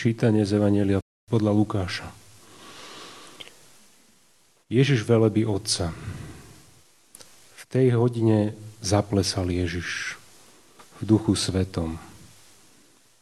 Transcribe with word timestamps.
Čítanie 0.00 0.48
z 0.48 0.56
Evangelia 0.56 0.96
podľa 1.28 1.52
Lukáša. 1.52 2.08
Ježiš 4.72 5.04
velebí 5.04 5.44
Otca. 5.44 5.92
V 7.52 7.62
tej 7.68 8.00
hodine 8.00 8.56
zaplesal 8.80 9.52
Ježiš 9.52 10.16
v 10.96 11.00
duchu 11.04 11.36
svetom. 11.36 12.00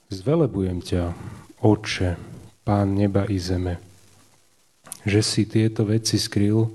Zvelebujem 0.06 0.79
ťa, 0.79 1.19
Otče, 1.67 2.14
Pán 2.62 2.95
neba 2.95 3.27
i 3.27 3.43
zeme, 3.43 3.83
že 5.03 5.19
si 5.19 5.51
tieto 5.51 5.83
veci 5.83 6.15
skryl 6.15 6.71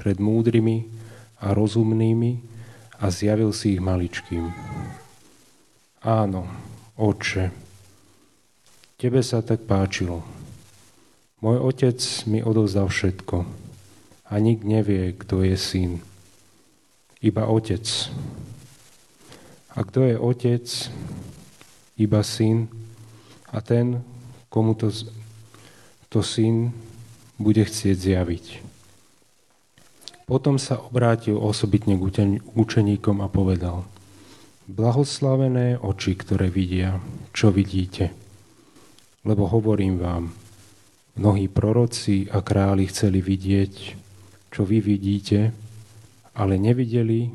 pred 0.00 0.16
múdrymi 0.16 0.88
a 1.44 1.52
rozumnými 1.52 2.40
a 3.04 3.12
zjavil 3.12 3.52
si 3.52 3.76
ich 3.76 3.84
maličkým. 3.84 4.48
Áno, 6.08 6.48
Otče, 6.96 7.71
Tebe 9.02 9.18
sa 9.18 9.42
tak 9.42 9.66
páčilo. 9.66 10.22
Môj 11.42 11.58
otec 11.58 11.98
mi 12.30 12.38
odovzdal 12.38 12.86
všetko 12.86 13.42
a 14.30 14.34
nik 14.38 14.62
nevie, 14.62 15.10
kto 15.18 15.42
je 15.42 15.58
syn. 15.58 15.98
Iba 17.18 17.50
otec. 17.50 17.82
A 19.74 19.82
kto 19.82 20.06
je 20.06 20.14
otec? 20.14 20.66
Iba 21.98 22.22
syn 22.22 22.70
a 23.50 23.58
ten, 23.58 24.06
komu 24.46 24.78
to, 24.78 24.94
to 26.06 26.22
syn 26.22 26.70
bude 27.42 27.66
chcieť 27.66 27.98
zjaviť. 27.98 28.46
Potom 30.30 30.62
sa 30.62 30.78
obrátil 30.78 31.42
osobitne 31.42 31.98
k 31.98 32.38
učeníkom 32.54 33.18
a 33.18 33.26
povedal 33.26 33.82
Blahoslavené 34.70 35.74
oči, 35.82 36.14
ktoré 36.14 36.54
vidia, 36.54 37.02
čo 37.34 37.50
vidíte 37.50 38.21
lebo 39.22 39.46
hovorím 39.46 40.02
vám, 40.02 40.34
mnohí 41.14 41.46
proroci 41.46 42.26
a 42.30 42.42
králi 42.42 42.90
chceli 42.90 43.22
vidieť, 43.22 43.74
čo 44.50 44.66
vy 44.66 44.82
vidíte, 44.82 45.54
ale 46.34 46.58
nevideli 46.58 47.30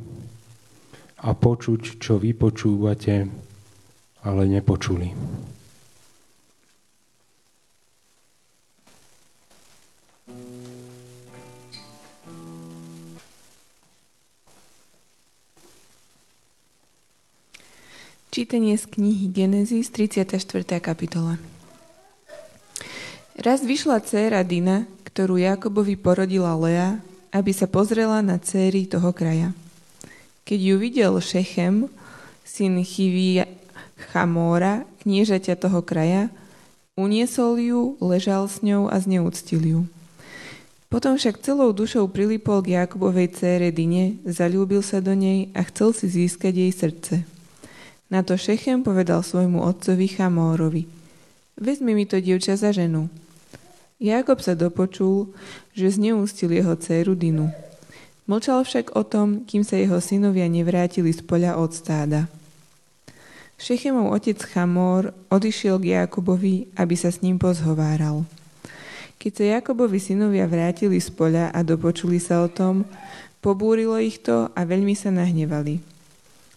a 1.24 1.34
počuť, 1.34 1.98
čo 1.98 2.20
vy 2.20 2.36
počúvate, 2.36 3.26
ale 4.22 4.42
nepočuli. 4.46 5.10
Čítanie 18.38 18.78
z 18.78 18.86
knihy 18.86 19.34
Genesis, 19.34 19.90
34. 19.90 20.38
kapitola. 20.78 21.57
Raz 23.38 23.62
vyšla 23.62 24.02
dcéra 24.02 24.42
Dina, 24.42 24.90
ktorú 25.06 25.38
Jakobovi 25.38 25.94
porodila 25.94 26.58
Lea, 26.58 26.98
aby 27.30 27.54
sa 27.54 27.70
pozrela 27.70 28.26
na 28.26 28.42
céry 28.42 28.90
toho 28.90 29.14
kraja. 29.14 29.54
Keď 30.42 30.58
ju 30.58 30.76
videl 30.82 31.14
Šechem, 31.22 31.86
syn 32.42 32.82
Chivia 32.82 33.46
Chamóra, 34.10 34.90
kniežaťa 35.06 35.54
toho 35.54 35.86
kraja, 35.86 36.34
uniesol 36.98 37.62
ju, 37.62 37.82
ležal 38.02 38.50
s 38.50 38.66
ňou 38.66 38.90
a 38.90 38.98
zneúctil 38.98 39.62
ju. 39.62 39.80
Potom 40.90 41.14
však 41.14 41.38
celou 41.46 41.70
dušou 41.78 42.10
prilipol 42.10 42.66
k 42.66 42.74
Jakobovej 42.82 43.38
cére 43.38 43.70
Dine, 43.70 44.18
zalúbil 44.26 44.82
sa 44.82 44.98
do 44.98 45.14
nej 45.14 45.54
a 45.54 45.62
chcel 45.70 45.94
si 45.94 46.10
získať 46.10 46.58
jej 46.58 46.74
srdce. 46.74 47.16
Na 48.10 48.26
to 48.26 48.34
Šechem 48.34 48.82
povedal 48.82 49.22
svojmu 49.22 49.62
otcovi 49.62 50.10
Chamórovi, 50.10 50.90
vezmi 51.54 51.94
mi 51.94 52.10
to 52.10 52.18
dievča 52.18 52.58
za 52.58 52.74
ženu. 52.74 53.14
Jakob 53.98 54.38
sa 54.46 54.54
dopočul, 54.54 55.34
že 55.74 55.90
zneústil 55.90 56.54
jeho 56.54 56.78
dceru 56.78 57.18
Dinu. 57.18 57.50
Mlčal 58.30 58.62
však 58.62 58.94
o 58.94 59.02
tom, 59.02 59.48
kým 59.50 59.66
sa 59.66 59.80
jeho 59.80 59.98
synovia 59.98 60.46
nevrátili 60.46 61.10
z 61.10 61.26
poľa 61.26 61.58
od 61.58 61.74
stáda. 61.74 62.30
Šechemov 63.58 64.14
otec 64.14 64.38
Chamor 64.38 65.18
odišiel 65.34 65.82
k 65.82 65.98
Jakobovi, 65.98 66.70
aby 66.78 66.94
sa 66.94 67.10
s 67.10 67.26
ním 67.26 67.42
pozhováral. 67.42 68.22
Keď 69.18 69.32
sa 69.34 69.46
Jakobovi 69.58 69.98
synovia 69.98 70.46
vrátili 70.46 71.02
z 71.02 71.10
poľa 71.10 71.50
a 71.50 71.66
dopočuli 71.66 72.22
sa 72.22 72.46
o 72.46 72.52
tom, 72.54 72.86
pobúrilo 73.42 73.98
ich 73.98 74.22
to 74.22 74.54
a 74.54 74.62
veľmi 74.62 74.94
sa 74.94 75.10
nahnevali. 75.10 75.82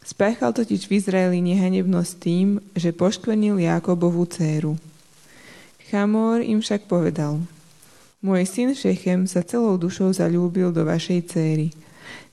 Spáchal 0.04 0.52
totiž 0.52 0.84
v 0.84 1.00
Izraeli 1.00 1.40
nehanebnosť 1.40 2.12
tým, 2.20 2.60
že 2.76 2.92
poškvenil 2.92 3.56
Jakobovú 3.64 4.28
dceru. 4.28 4.76
Chamor 5.90 6.38
im 6.38 6.62
však 6.62 6.86
povedal, 6.86 7.42
môj 8.22 8.46
syn 8.46 8.78
Šechem 8.78 9.26
sa 9.26 9.42
celou 9.42 9.74
dušou 9.74 10.14
zalúbil 10.14 10.70
do 10.70 10.86
vašej 10.86 11.26
céry. 11.26 11.74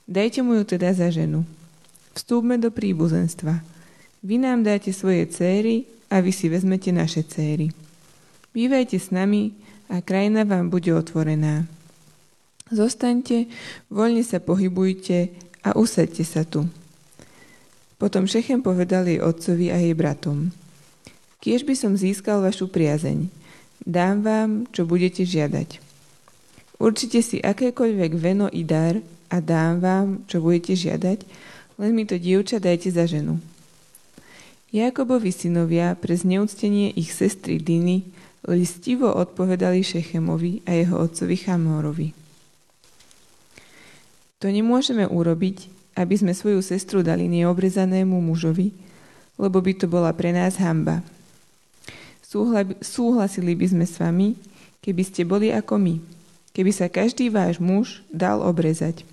Dajte 0.06 0.46
mu 0.46 0.54
ju 0.54 0.62
teda 0.62 0.94
za 0.94 1.10
ženu. 1.10 1.42
Vstúpme 2.14 2.54
do 2.54 2.70
príbuzenstva. 2.70 3.58
Vy 4.22 4.38
nám 4.38 4.62
dáte 4.62 4.94
svoje 4.94 5.26
céry 5.26 5.90
a 6.06 6.22
vy 6.22 6.30
si 6.30 6.46
vezmete 6.46 6.94
naše 6.94 7.26
céry. 7.26 7.74
Bývajte 8.54 8.94
s 8.94 9.10
nami 9.10 9.50
a 9.90 10.06
krajina 10.06 10.46
vám 10.46 10.70
bude 10.70 10.94
otvorená. 10.94 11.66
Zostaňte, 12.70 13.50
voľne 13.90 14.22
sa 14.22 14.38
pohybujte 14.38 15.34
a 15.66 15.74
usadte 15.74 16.22
sa 16.22 16.46
tu. 16.46 16.70
Potom 17.98 18.30
Šechem 18.30 18.62
povedal 18.62 19.10
jej 19.10 19.18
otcovi 19.18 19.74
a 19.74 19.82
jej 19.82 19.98
bratom. 19.98 20.54
Kiež 21.42 21.66
by 21.66 21.74
som 21.74 21.98
získal 21.98 22.38
vašu 22.38 22.70
priazeň. 22.70 23.30
Dám 23.84 24.22
vám, 24.26 24.50
čo 24.74 24.86
budete 24.86 25.22
žiadať. 25.26 25.78
Určite 26.78 27.18
si 27.22 27.42
akékoľvek 27.42 28.12
veno 28.14 28.46
i 28.50 28.62
dar 28.62 29.02
a 29.28 29.36
dám 29.42 29.82
vám, 29.82 30.06
čo 30.30 30.38
budete 30.38 30.78
žiadať, 30.78 31.18
len 31.78 31.90
mi 31.94 32.06
to 32.06 32.18
dievča 32.18 32.62
dajte 32.62 32.90
za 32.94 33.06
ženu. 33.06 33.42
Jakobovi 34.68 35.32
synovia 35.32 35.96
pre 35.96 36.12
zneúctenie 36.12 36.92
ich 36.92 37.10
sestry 37.10 37.56
Diny 37.56 38.04
listivo 38.44 39.10
odpovedali 39.10 39.80
Šechemovi 39.80 40.62
a 40.68 40.76
jeho 40.76 41.00
otcovi 41.00 41.36
Chamorovi. 41.40 42.08
To 44.38 44.46
nemôžeme 44.46 45.02
urobiť, 45.08 45.66
aby 45.98 46.14
sme 46.14 46.30
svoju 46.30 46.62
sestru 46.62 47.02
dali 47.02 47.26
neobrezanému 47.26 48.22
mužovi, 48.22 48.70
lebo 49.34 49.58
by 49.58 49.72
to 49.74 49.90
bola 49.90 50.14
pre 50.14 50.30
nás 50.30 50.54
hamba. 50.62 51.02
Súhlasili 52.28 53.56
by 53.56 53.66
sme 53.72 53.88
s 53.88 53.96
vami, 53.96 54.36
keby 54.84 55.00
ste 55.00 55.24
boli 55.24 55.48
ako 55.48 55.80
my, 55.80 55.96
keby 56.52 56.76
sa 56.76 56.92
každý 56.92 57.32
váš 57.32 57.56
muž 57.56 58.04
dal 58.12 58.44
obrezať. 58.44 59.08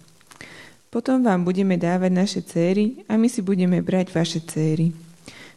Potom 0.91 1.23
vám 1.23 1.47
budeme 1.47 1.79
dávať 1.79 2.11
naše 2.11 2.41
céry 2.43 3.07
a 3.07 3.15
my 3.15 3.31
si 3.31 3.39
budeme 3.39 3.79
brať 3.79 4.11
vaše 4.11 4.43
céry. 4.43 4.91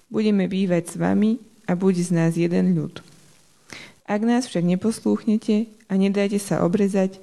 Budeme 0.06 0.46
bývať 0.46 0.94
s 0.94 1.02
vami 1.02 1.42
a 1.66 1.74
bude 1.74 1.98
z 1.98 2.14
nás 2.14 2.38
jeden 2.38 2.78
ľud. 2.78 3.02
Ak 4.06 4.22
nás 4.22 4.46
však 4.46 4.62
neposlúchnete 4.62 5.66
a 5.90 5.98
nedáte 5.98 6.38
sa 6.38 6.62
obrezať, 6.62 7.18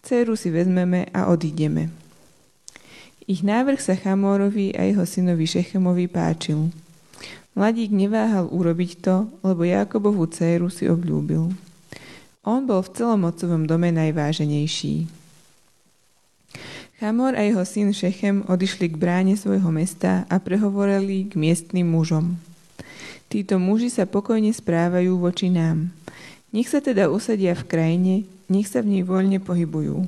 céru 0.00 0.32
si 0.32 0.48
vezmeme 0.48 1.12
a 1.12 1.28
odídeme. 1.28 1.92
Ich 3.28 3.44
návrh 3.44 3.84
sa 3.84 4.00
Chamorovi 4.00 4.72
a 4.80 4.88
jeho 4.88 5.04
synovi 5.04 5.44
Šechemovi 5.44 6.08
páčil– 6.08 6.72
Mladík 7.54 7.94
neváhal 7.94 8.50
urobiť 8.50 8.98
to, 8.98 9.30
lebo 9.46 9.62
Jakobovú 9.62 10.26
dceru 10.26 10.66
si 10.70 10.90
obľúbil. 10.90 11.54
On 12.42 12.60
bol 12.66 12.82
v 12.82 12.92
celom 12.92 13.24
otcovom 13.24 13.64
dome 13.64 13.94
najváženejší. 13.94 15.06
Chamor 16.98 17.38
a 17.38 17.42
jeho 17.46 17.62
syn 17.62 17.94
Šechem 17.94 18.42
odišli 18.46 18.90
k 18.90 18.98
bráne 18.98 19.34
svojho 19.38 19.70
mesta 19.70 20.26
a 20.26 20.38
prehovorili 20.42 21.30
k 21.30 21.38
miestnym 21.38 21.86
mužom. 21.86 22.38
Títo 23.30 23.58
muži 23.58 23.90
sa 23.90 24.06
pokojne 24.06 24.54
správajú 24.54 25.18
voči 25.18 25.50
nám. 25.50 25.90
Nech 26.54 26.70
sa 26.70 26.78
teda 26.78 27.10
usadia 27.10 27.54
v 27.58 27.66
krajine, 27.66 28.14
nech 28.46 28.70
sa 28.70 28.78
v 28.82 28.98
nej 28.98 29.02
voľne 29.02 29.42
pohybujú, 29.42 30.06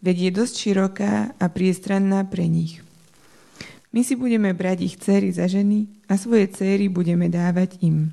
veď 0.00 0.16
je 0.28 0.30
dosť 0.32 0.54
široká 0.56 1.12
a 1.36 1.44
priestranná 1.52 2.24
pre 2.24 2.48
nich. 2.48 2.80
My 3.92 4.00
si 4.00 4.16
budeme 4.16 4.56
brať 4.56 4.78
ich 4.88 4.96
céry 4.96 5.28
za 5.28 5.44
ženy 5.44 5.84
a 6.08 6.16
svoje 6.16 6.48
céry 6.48 6.88
budeme 6.88 7.28
dávať 7.28 7.76
im. 7.84 8.08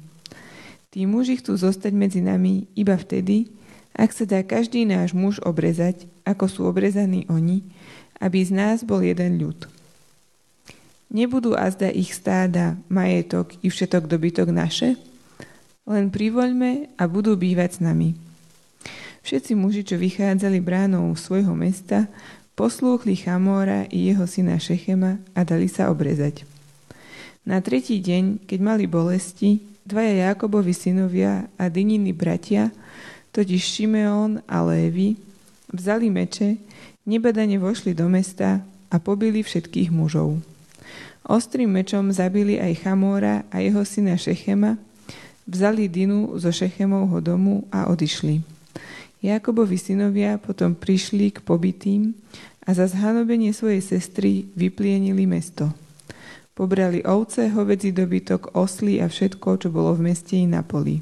Tí 0.92 1.08
muži 1.08 1.40
chcú 1.40 1.56
zostať 1.56 1.96
medzi 1.96 2.20
nami 2.20 2.68
iba 2.76 3.00
vtedy, 3.00 3.48
ak 3.96 4.12
sa 4.12 4.28
dá 4.28 4.44
každý 4.44 4.84
náš 4.84 5.16
muž 5.16 5.40
obrezať, 5.40 6.08
ako 6.28 6.46
sú 6.52 6.62
obrezaní 6.68 7.24
oni, 7.32 7.64
aby 8.20 8.44
z 8.44 8.52
nás 8.52 8.84
bol 8.84 9.00
jeden 9.00 9.40
ľud. 9.40 9.68
Nebudú 11.10 11.58
azda 11.58 11.90
ich 11.90 12.14
stáda, 12.14 12.78
majetok 12.92 13.56
i 13.66 13.72
všetok 13.72 14.06
dobytok 14.06 14.54
naše? 14.54 15.00
Len 15.90 16.14
privoľme 16.14 16.94
a 17.00 17.04
budú 17.10 17.34
bývať 17.34 17.70
s 17.76 17.80
nami. 17.82 18.14
Všetci 19.26 19.58
muži, 19.58 19.82
čo 19.84 19.98
vychádzali 19.98 20.62
bránou 20.62 21.12
svojho 21.18 21.52
mesta, 21.58 22.08
Poslúchli 22.60 23.16
Chamóra 23.16 23.88
i 23.88 24.12
jeho 24.12 24.28
syna 24.28 24.60
Šechema 24.60 25.16
a 25.32 25.48
dali 25.48 25.72
sa 25.72 25.88
obrezať. 25.88 26.44
Na 27.48 27.64
tretí 27.64 28.04
deň, 28.04 28.44
keď 28.44 28.60
mali 28.60 28.84
bolesti, 28.84 29.64
Dvaja 29.88 30.28
Jakobovi 30.36 30.76
synovia 30.76 31.48
a 31.56 31.72
Dyniny 31.72 32.12
bratia, 32.12 32.68
totiž 33.32 33.64
Šimeón 33.64 34.44
a 34.44 34.60
Lévy, 34.68 35.16
vzali 35.72 36.12
meče, 36.12 36.60
nebadane 37.08 37.56
vošli 37.56 37.96
do 37.96 38.12
mesta 38.12 38.60
a 38.92 38.96
pobili 39.00 39.40
všetkých 39.40 39.88
mužov. 39.88 40.44
Ostrým 41.24 41.72
mečom 41.72 42.12
zabili 42.12 42.60
aj 42.60 42.84
Chamóra 42.84 43.48
a 43.56 43.64
jeho 43.64 43.88
syna 43.88 44.20
Šechema, 44.20 44.76
vzali 45.48 45.88
Dinu 45.88 46.36
zo 46.36 46.52
Šechemovho 46.52 47.24
domu 47.24 47.64
a 47.72 47.88
odišli. 47.88 48.60
Jakobovi 49.20 49.76
synovia 49.76 50.40
potom 50.40 50.76
prišli 50.76 51.36
k 51.36 51.44
pobytým 51.44 52.16
a 52.70 52.78
za 52.78 52.86
zhanobenie 52.86 53.50
svojej 53.50 53.82
sestry 53.82 54.46
vyplienili 54.54 55.26
mesto. 55.26 55.74
Pobrali 56.54 57.02
ovce, 57.02 57.50
hovedzí 57.50 57.90
dobytok, 57.90 58.54
osly 58.54 59.02
a 59.02 59.10
všetko, 59.10 59.58
čo 59.58 59.74
bolo 59.74 59.98
v 59.98 60.14
meste 60.14 60.38
i 60.38 60.46
na 60.46 60.62
poli. 60.62 61.02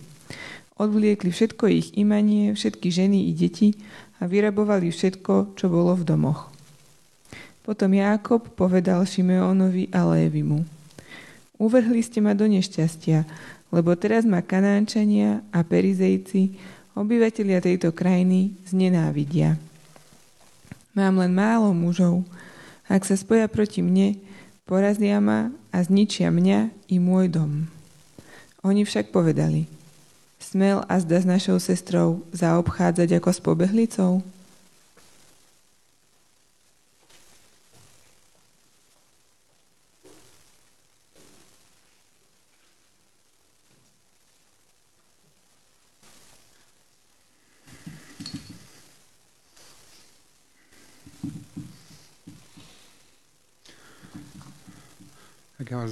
Odvliekli 0.79 1.27
všetko 1.27 1.67
ich 1.67 1.91
imanie, 1.99 2.55
všetky 2.55 2.87
ženy 2.87 3.27
i 3.27 3.35
deti 3.35 3.75
a 4.23 4.31
vyrabovali 4.31 4.87
všetko, 4.87 5.59
čo 5.59 5.67
bolo 5.67 5.99
v 5.99 6.07
domoch. 6.07 6.47
Potom 7.67 7.91
Jákob 7.91 8.55
povedal 8.55 9.03
Šimeónovi 9.03 9.91
a 9.91 10.07
Lévimu. 10.07 10.63
Uvrhli 11.59 11.99
ste 11.99 12.23
ma 12.23 12.31
do 12.31 12.47
nešťastia, 12.47 13.27
lebo 13.75 13.91
teraz 13.99 14.23
ma 14.23 14.39
Kanánčania 14.39 15.43
a 15.51 15.67
Perizejci, 15.67 16.55
obyvatelia 16.95 17.59
tejto 17.59 17.91
krajiny, 17.91 18.55
znenávidia. 18.63 19.66
Mám 20.97 21.21
len 21.21 21.37
málo 21.37 21.69
mužov. 21.77 22.25
Ak 22.89 23.05
sa 23.05 23.13
spoja 23.13 23.45
proti 23.45 23.85
mne, 23.85 24.17
Porazia 24.67 25.23
ma 25.23 25.55
a 25.71 25.79
zničia 25.79 26.27
mňa 26.27 26.91
i 26.91 26.99
môj 26.99 27.31
dom. 27.31 27.71
Oni 28.67 28.83
však 28.83 29.15
povedali, 29.15 29.63
smel 30.43 30.83
a 30.91 30.99
zda 30.99 31.23
s 31.23 31.25
našou 31.25 31.55
sestrou 31.63 32.27
zaobchádzať 32.35 33.15
ako 33.15 33.29
s 33.31 33.39
pobehlicou? 33.39 34.19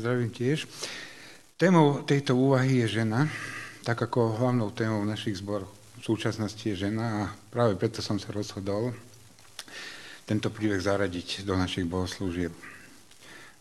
Zdravím 0.06 0.30
tiež. 0.30 0.70
Témou 1.58 2.06
tejto 2.06 2.38
úvahy 2.38 2.86
je 2.86 3.02
žena, 3.02 3.26
tak 3.82 4.06
ako 4.06 4.38
hlavnou 4.38 4.70
témou 4.70 5.02
našich 5.02 5.42
zborov 5.42 5.66
v 5.98 6.14
súčasnosti 6.14 6.62
je 6.62 6.78
žena 6.78 7.06
a 7.10 7.22
práve 7.50 7.74
preto 7.74 7.98
som 8.06 8.22
sa 8.22 8.30
rozhodol 8.30 8.94
tento 10.30 10.54
príbeh 10.54 10.78
zaradiť 10.78 11.42
do 11.42 11.58
našich 11.58 11.90
bohoslúžieb. 11.90 12.54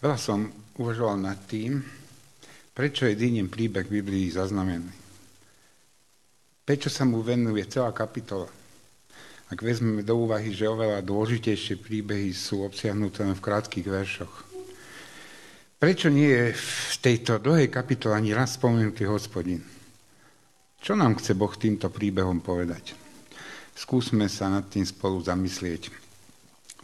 Veľa 0.05 0.19
som 0.21 0.53
uvažoval 0.77 1.17
nad 1.17 1.41
tým, 1.49 1.81
prečo 2.77 3.09
je 3.09 3.17
dýnem 3.17 3.49
príbeh 3.49 3.89
Biblii 3.89 4.29
zaznamený. 4.29 4.93
Prečo 6.69 6.93
sa 6.93 7.09
mu 7.09 7.25
venuje 7.25 7.65
celá 7.73 7.97
kapitola. 7.97 8.53
Ak 9.49 9.65
vezmeme 9.65 10.05
do 10.05 10.29
úvahy, 10.29 10.53
že 10.53 10.69
oveľa 10.69 11.01
dôležitejšie 11.01 11.81
príbehy 11.81 12.37
sú 12.37 12.69
obsiahnuté 12.69 13.25
len 13.25 13.33
v 13.33 13.45
krátkých 13.45 13.89
veršoch. 13.89 14.54
Prečo 15.85 16.09
nie 16.09 16.33
je 16.33 16.57
v 16.57 16.97
tejto 16.97 17.45
dlhej 17.45 17.69
kapitole 17.69 18.17
ani 18.17 18.33
raz 18.33 18.57
spomenutý 18.57 19.05
hospodin? 19.05 19.61
Čo 20.81 20.97
nám 20.97 21.21
chce 21.21 21.37
Boh 21.37 21.53
týmto 21.53 21.93
príbehom 21.93 22.41
povedať? 22.41 22.97
Skúsme 23.77 24.33
sa 24.33 24.49
nad 24.49 24.65
tým 24.73 24.89
spolu 24.89 25.21
zamyslieť. 25.21 25.93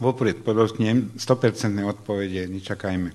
Vopred 0.04 0.44
podotknem, 0.44 1.16
100% 1.16 1.80
odpovede 1.80 2.44
nečakajme. 2.52 3.08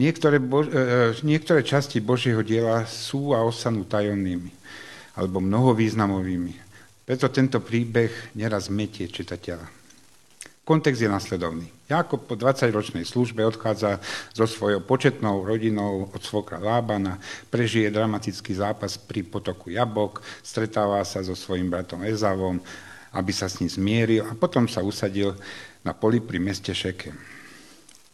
Niektoré, 0.00 0.40
bož, 0.40 0.72
e, 0.72 1.12
niektoré 1.28 1.60
časti 1.60 2.00
Božieho 2.00 2.40
diela 2.40 2.88
sú 2.88 3.36
a 3.36 3.44
ostanú 3.44 3.84
tajomnými 3.84 4.48
alebo 5.20 5.44
mnohovýznamovými. 5.44 6.56
Preto 7.04 7.28
tento 7.28 7.60
príbeh 7.60 8.32
neraz 8.32 8.72
metie 8.72 9.12
čitateľa. 9.12 9.68
Kontext 10.66 10.98
je 10.98 11.06
nasledovný. 11.06 11.70
Jakob 11.86 12.26
po 12.26 12.34
20-ročnej 12.34 13.06
službe 13.06 13.46
odchádza 13.46 14.02
so 14.34 14.50
svojou 14.50 14.82
početnou 14.82 15.46
rodinou 15.46 16.10
od 16.10 16.18
svokra 16.18 16.58
Lábana, 16.58 17.22
prežije 17.54 17.86
dramatický 17.94 18.50
zápas 18.50 18.98
pri 18.98 19.22
potoku 19.22 19.70
Jabok, 19.70 20.26
stretáva 20.42 21.06
sa 21.06 21.22
so 21.22 21.38
svojím 21.38 21.70
bratom 21.70 22.02
Ezavom, 22.02 22.58
aby 23.14 23.30
sa 23.30 23.46
s 23.46 23.62
ním 23.62 23.70
zmieril 23.70 24.26
a 24.26 24.34
potom 24.34 24.66
sa 24.66 24.82
usadil 24.82 25.38
na 25.86 25.94
poli 25.94 26.18
pri 26.18 26.42
meste 26.42 26.74
Šekem. 26.74 27.14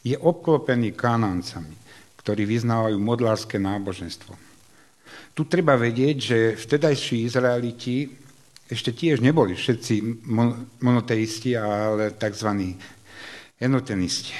Je 0.04 0.20
obklopený 0.20 0.92
kanáncami, 0.92 1.72
ktorí 2.20 2.44
vyznávajú 2.44 3.00
modlárske 3.00 3.56
náboženstvo. 3.56 4.36
Tu 5.32 5.48
treba 5.48 5.72
vedieť, 5.80 6.16
že 6.20 6.38
vtedajší 6.60 7.24
Izraeliti 7.24 8.12
ešte 8.72 8.96
tiež 8.96 9.20
neboli 9.20 9.52
všetci 9.52 10.24
monoteisti, 10.80 11.52
ale 11.52 12.16
tzv. 12.16 12.80
enotenisti. 13.60 14.32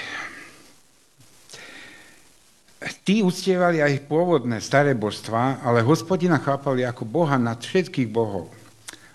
Tí 3.07 3.23
uctievali 3.23 3.79
aj 3.79 4.11
pôvodné 4.11 4.59
staré 4.59 4.99
božstva, 4.99 5.63
ale 5.63 5.87
hospodina 5.87 6.43
chápali 6.43 6.83
ako 6.83 7.07
Boha 7.07 7.39
nad 7.39 7.63
všetkých 7.63 8.11
bohov. 8.11 8.51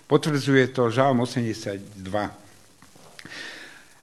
Potvrdzuje 0.08 0.72
to 0.72 0.88
Žálm 0.88 1.20
82. 1.20 1.76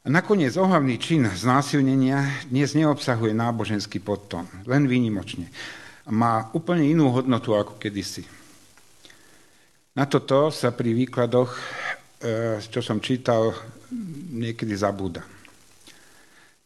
A 0.06 0.08
nakoniec 0.14 0.54
ohavný 0.54 1.02
čin 1.02 1.26
znásilnenia 1.26 2.46
dnes 2.46 2.78
neobsahuje 2.78 3.34
náboženský 3.34 3.98
podtón, 4.06 4.46
len 4.70 4.86
výnimočne. 4.86 5.50
Má 6.14 6.54
úplne 6.54 6.86
inú 6.86 7.10
hodnotu 7.10 7.58
ako 7.58 7.82
kedysi. 7.82 8.45
Na 9.96 10.04
toto 10.12 10.52
sa 10.52 10.76
pri 10.76 10.92
výkladoch, 10.92 11.56
e, 11.56 12.60
čo 12.60 12.84
som 12.84 13.00
čítal, 13.00 13.56
niekedy 14.36 14.76
zabúda. 14.76 15.24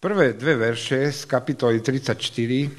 Prvé 0.02 0.34
dve 0.34 0.58
verše 0.58 1.14
z 1.14 1.30
kapitoly 1.30 1.78
34 1.86 2.18
e, 2.18 2.70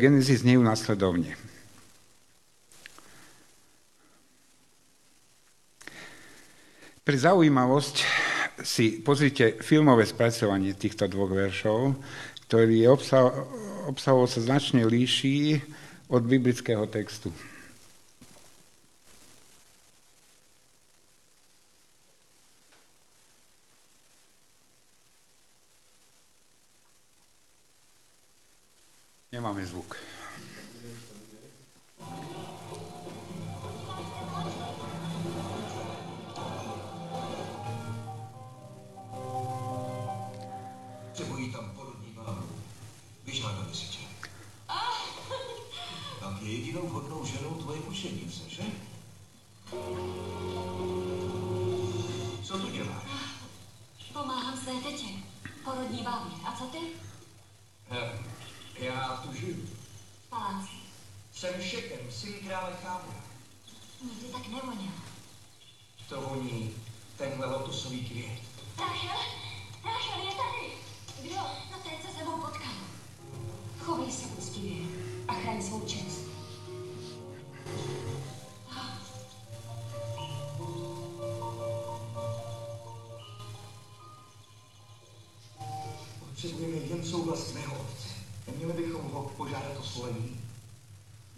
Genesis 0.00 0.40
znejú 0.48 0.64
následovne. 0.64 1.36
Pre 7.04 7.16
zaujímavosť 7.20 7.96
si 8.64 9.04
pozrite 9.04 9.60
filmové 9.60 10.08
spracovanie 10.08 10.72
týchto 10.72 11.04
dvoch 11.04 11.36
veršov, 11.36 12.00
ktorý 12.48 12.88
obsahovo 13.92 14.24
sa 14.24 14.40
značne 14.40 14.88
líší 14.88 15.60
od 16.08 16.22
biblického 16.22 16.86
textu. 16.86 17.32
Svou 75.62 75.80
čest. 75.80 76.26
Potřebujeme 86.18 86.76
jen 86.76 87.04
souhlas 87.04 87.44
tvého 87.44 87.74
otce. 87.74 88.08
Neměli 88.46 88.72
bychom 88.72 89.02
ho 89.02 89.22
po, 89.22 89.28
požádat 89.36 89.76
o 89.80 89.82
svolení? 89.82 90.40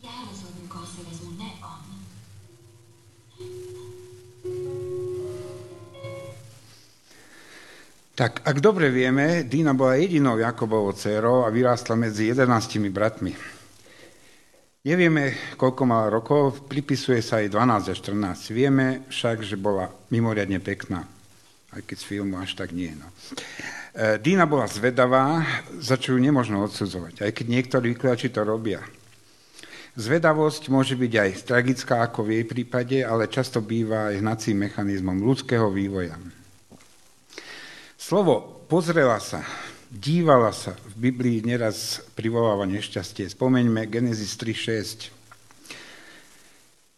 Já 0.02 0.10
rozhodnu, 0.30 0.68
koho 0.68 0.87
si 0.87 1.02
vezmu, 1.10 1.30
ne 1.30 1.52
on. 1.62 1.88
Tak, 8.18 8.42
ak 8.42 8.58
dobre 8.58 8.90
vieme, 8.90 9.46
Dina 9.46 9.70
bola 9.70 9.94
jedinou 9.94 10.42
Jakobovou 10.42 10.90
dcerou 10.92 11.46
a 11.46 11.54
vyrástla 11.54 11.94
medzi 11.94 12.26
11 12.26 12.90
bratmi. 12.90 13.30
Nevieme, 14.88 15.52
koľko 15.61 15.85
mala 15.85 16.09
rokov, 16.09 16.64
pripisuje 16.64 17.21
sa 17.21 17.45
jej 17.45 17.52
12 17.52 17.92
až 17.92 18.00
14. 18.09 18.57
Vieme 18.57 19.04
však, 19.12 19.45
že 19.45 19.61
bola 19.61 19.92
mimoriadne 20.09 20.64
pekná, 20.64 21.04
aj 21.76 21.85
keď 21.85 21.97
z 22.00 22.09
filmu 22.09 22.40
až 22.40 22.57
tak 22.57 22.73
nie. 22.73 22.97
No. 22.97 23.04
E, 23.92 24.16
Dina 24.16 24.49
bola 24.49 24.64
zvedavá, 24.64 25.45
za 25.76 26.00
čo 26.00 26.16
ju 26.16 26.18
nemôžno 26.25 26.64
odsudzovať, 26.64 27.21
aj 27.21 27.37
keď 27.37 27.47
niektorí 27.52 27.92
vyklači 27.92 28.33
to 28.33 28.40
robia. 28.40 28.80
Zvedavosť 29.92 30.73
môže 30.73 30.97
byť 30.97 31.12
aj 31.21 31.30
tragická, 31.45 32.00
ako 32.09 32.25
v 32.25 32.40
jej 32.40 32.45
prípade, 32.49 32.99
ale 33.04 33.28
často 33.28 33.61
býva 33.61 34.09
aj 34.09 34.25
hnacím 34.25 34.73
mechanizmom 34.73 35.21
ľudského 35.21 35.68
vývoja. 35.68 36.16
Slovo 38.00 38.64
pozrela 38.73 39.21
sa, 39.21 39.45
dívala 39.88 40.52
sa 40.52 40.76
v 40.97 41.11
Biblii 41.11 41.40
neraz 41.40 42.04
privoláva 42.12 42.68
nešťastie. 42.68 43.33
Spomeňme 43.33 43.88
Genesis 43.88 44.37
3.6. 44.37 45.12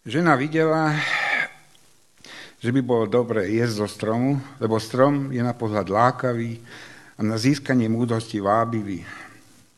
Žena 0.06 0.34
videla, 0.34 0.98
že 2.58 2.74
by 2.74 2.80
bolo 2.82 3.06
dobre 3.06 3.46
jesť 3.52 3.86
zo 3.86 3.88
stromu, 3.88 4.42
lebo 4.58 4.82
strom 4.82 5.30
je 5.30 5.38
na 5.38 5.54
pohľad 5.54 5.86
lákavý 5.86 6.58
a 7.14 7.20
na 7.22 7.38
získanie 7.38 7.86
múdrosti 7.86 8.42
vábivý. 8.42 9.06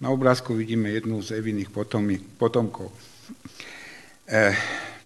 Na 0.01 0.11
obrázku 0.11 0.57
vidíme 0.57 0.91
jednu 0.91 1.23
z 1.23 1.39
Eviných 1.39 1.71
potomkov. 2.39 2.91
E, 4.27 4.57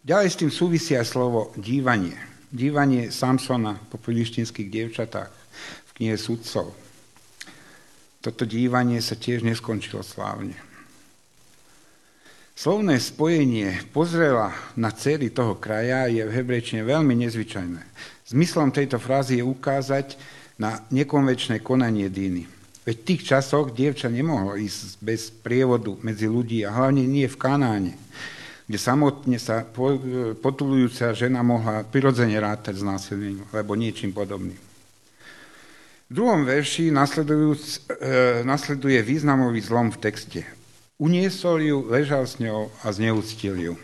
ďalej 0.01 0.29
s 0.33 0.41
tým 0.41 0.53
súvisí 0.53 0.97
slovo 1.05 1.53
dívanie. 1.59 2.17
Dívanie 2.49 3.13
Samsona 3.13 3.77
po 3.93 4.01
filištinských 4.01 4.73
dievčatách 4.73 5.33
knihe 5.97 6.17
sudcov. 6.17 6.86
Toto 8.27 8.43
dívanie 8.43 8.99
sa 8.99 9.15
tiež 9.15 9.47
neskončilo 9.47 10.03
slávne. 10.03 10.59
Slovné 12.59 12.99
spojenie 12.99 13.87
pozrela 13.95 14.51
na 14.75 14.91
cery 14.91 15.31
toho 15.31 15.55
kraja 15.55 16.11
je 16.11 16.27
v 16.27 16.35
hebrečine 16.35 16.83
veľmi 16.83 17.15
nezvyčajné. 17.23 17.87
Zmyslom 18.27 18.75
tejto 18.75 18.99
frázy 18.99 19.39
je 19.39 19.47
ukázať 19.47 20.19
na 20.59 20.83
nekonvečné 20.91 21.63
konanie 21.63 22.11
Dýny. 22.11 22.51
Veď 22.83 22.97
v 22.99 23.07
tých 23.07 23.23
časoch 23.31 23.71
dievča 23.71 24.11
nemohlo 24.11 24.59
ísť 24.59 24.99
bez 24.99 25.31
prievodu 25.31 25.95
medzi 26.03 26.27
ľudí 26.27 26.67
a 26.67 26.75
hlavne 26.75 27.07
nie 27.07 27.31
v 27.31 27.39
Kanáne, 27.39 27.95
kde 28.67 28.79
samotne 28.83 29.39
sa 29.39 29.63
potulujúca 30.43 31.15
žena 31.15 31.47
mohla 31.47 31.87
prirodzene 31.87 32.35
rátať 32.43 32.75
s 32.75 32.83
násilím 32.83 33.47
alebo 33.55 33.79
niečím 33.79 34.11
podobným. 34.11 34.66
V 36.07 36.23
druhom 36.23 36.47
verši 36.47 36.87
e, 36.87 36.95
nasleduje 38.47 38.99
významový 39.03 39.59
zlom 39.59 39.91
v 39.91 39.99
texte. 39.99 40.47
Uniesol 41.03 41.59
ju, 41.67 41.83
ležal 41.91 42.31
s 42.31 42.39
ňou 42.39 42.71
a 42.87 42.95
zneúctil 42.95 43.59
ju. 43.59 43.75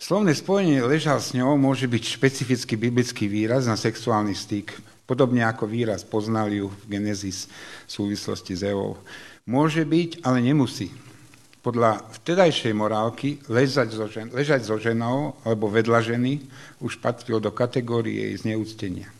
Slovné 0.00 0.32
spojenie 0.32 0.80
ležal 0.80 1.20
s 1.20 1.36
ňou 1.36 1.60
môže 1.60 1.84
byť 1.84 2.04
špecifický 2.08 2.80
biblický 2.80 3.28
výraz 3.28 3.68
na 3.68 3.76
sexuálny 3.76 4.32
styk, 4.32 4.72
podobne 5.04 5.44
ako 5.44 5.68
výraz 5.68 6.08
poznal 6.08 6.48
ju 6.48 6.72
v 6.72 6.96
Genesis 6.96 7.44
v 7.84 7.90
súvislosti 7.90 8.56
s 8.56 8.64
Evou. 8.64 8.96
Môže 9.44 9.84
byť, 9.84 10.24
ale 10.24 10.40
nemusí. 10.40 10.88
Podľa 11.60 12.00
vtedajšej 12.16 12.72
morálky 12.72 13.44
ležať 13.44 13.92
so, 13.92 14.08
žen, 14.08 14.32
ležať 14.32 14.64
so 14.64 14.80
ženou 14.80 15.36
alebo 15.44 15.68
vedľa 15.68 16.16
ženy 16.16 16.48
už 16.80 16.96
patrilo 16.96 17.44
do 17.44 17.52
kategórie 17.52 18.32
jej 18.32 18.40
zneúctenia. 18.40 19.15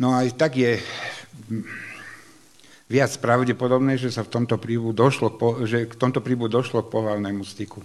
No 0.00 0.16
aj 0.16 0.32
tak 0.32 0.56
je 0.56 0.80
viac 2.88 3.12
pravdepodobné, 3.20 4.00
že 4.00 4.08
sa 4.08 4.24
v 4.24 4.32
tomto 4.32 4.56
príbu 4.56 4.96
došlo, 4.96 5.28
že 5.68 5.84
k 5.84 5.92
tomto 5.92 6.24
príbu 6.24 6.48
došlo 6.48 6.88
k 6.88 6.92
pohľavnému 6.96 7.44
styku. 7.44 7.84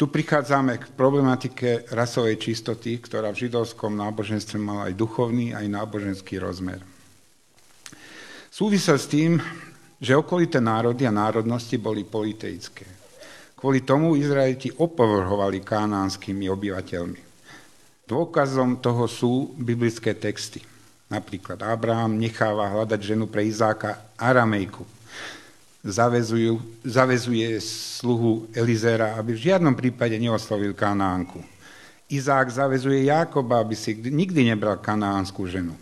Tu 0.00 0.08
prichádzame 0.08 0.80
k 0.80 0.94
problematike 0.96 1.90
rasovej 1.92 2.40
čistoty, 2.40 2.96
ktorá 2.96 3.28
v 3.34 3.44
židovskom 3.44 3.92
náboženstve 3.92 4.56
mala 4.56 4.88
aj 4.88 4.96
duchovný, 4.96 5.52
aj 5.52 5.68
náboženský 5.68 6.40
rozmer. 6.40 6.80
Súvisel 8.48 8.96
s 8.96 9.10
tým, 9.10 9.36
že 10.00 10.16
okolité 10.16 10.64
národy 10.64 11.04
a 11.04 11.12
národnosti 11.12 11.76
boli 11.76 12.08
politeické. 12.08 12.88
Kvôli 13.58 13.82
tomu 13.82 14.14
Izraeliti 14.14 14.70
opovrhovali 14.70 15.60
kánánskymi 15.60 16.46
obyvateľmi. 16.46 17.20
Dôkazom 18.06 18.80
toho 18.80 19.04
sú 19.10 19.52
biblické 19.58 20.14
texty. 20.14 20.77
Napríklad 21.08 21.56
Abraham 21.64 22.20
necháva 22.20 22.68
hľadať 22.68 23.00
ženu 23.00 23.24
pre 23.24 23.48
Izáka 23.48 23.96
Aramejku. 24.20 24.84
Zavezujú, 25.80 26.60
zavezuje 26.84 27.48
sluhu 27.64 28.44
Elizera, 28.52 29.16
aby 29.16 29.32
v 29.32 29.48
žiadnom 29.48 29.72
prípade 29.72 30.20
neoslovil 30.20 30.76
Kanánku. 30.76 31.40
Izák 32.08 32.48
zavezuje 32.48 33.08
Jákoba, 33.08 33.60
aby 33.60 33.76
si 33.76 33.92
nikdy 33.92 34.48
nebral 34.48 34.80
kanánsku 34.80 35.44
ženu. 35.44 35.76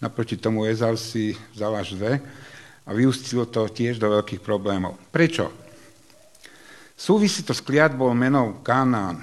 Naproti 0.00 0.36
tomu 0.40 0.64
Ezau 0.64 0.96
si 0.96 1.36
vzal 1.52 1.76
až 1.76 1.96
dve 1.96 2.20
a 2.84 2.90
vyústilo 2.92 3.44
to 3.48 3.68
tiež 3.68 4.00
do 4.00 4.08
veľkých 4.08 4.40
problémov. 4.40 4.96
Prečo? 5.12 5.52
Súvisí 6.96 7.44
to 7.44 7.52
s 7.52 7.64
kliatbou 7.64 8.12
menou 8.16 8.60
Kanán. 8.64 9.20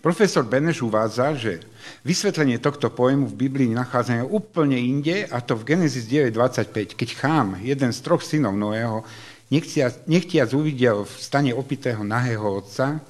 Profesor 0.00 0.44
Beneš 0.44 0.84
uvádza, 0.84 1.32
že 1.36 1.64
vysvetlenie 2.02 2.58
tohto 2.58 2.88
pojmu 2.92 3.28
v 3.30 3.38
Biblii 3.46 3.70
nachádzame 3.76 4.24
úplne 4.24 4.76
inde, 4.76 5.28
a 5.28 5.40
to 5.44 5.56
v 5.56 5.74
Genesis 5.74 6.08
9.25, 6.08 6.98
keď 6.98 7.08
Chám, 7.16 7.48
jeden 7.60 7.90
z 7.92 7.98
troch 8.00 8.24
synov 8.24 8.56
Noého, 8.56 9.04
nechtiac, 9.50 10.06
nechtiac 10.06 10.50
uvidel 10.54 11.04
v 11.04 11.12
stane 11.18 11.52
opitého 11.52 12.00
nahého 12.06 12.62
otca 12.62 13.02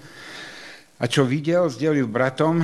a 1.00 1.04
čo 1.08 1.24
videl, 1.24 1.68
zdelil 1.72 2.04
bratom, 2.04 2.60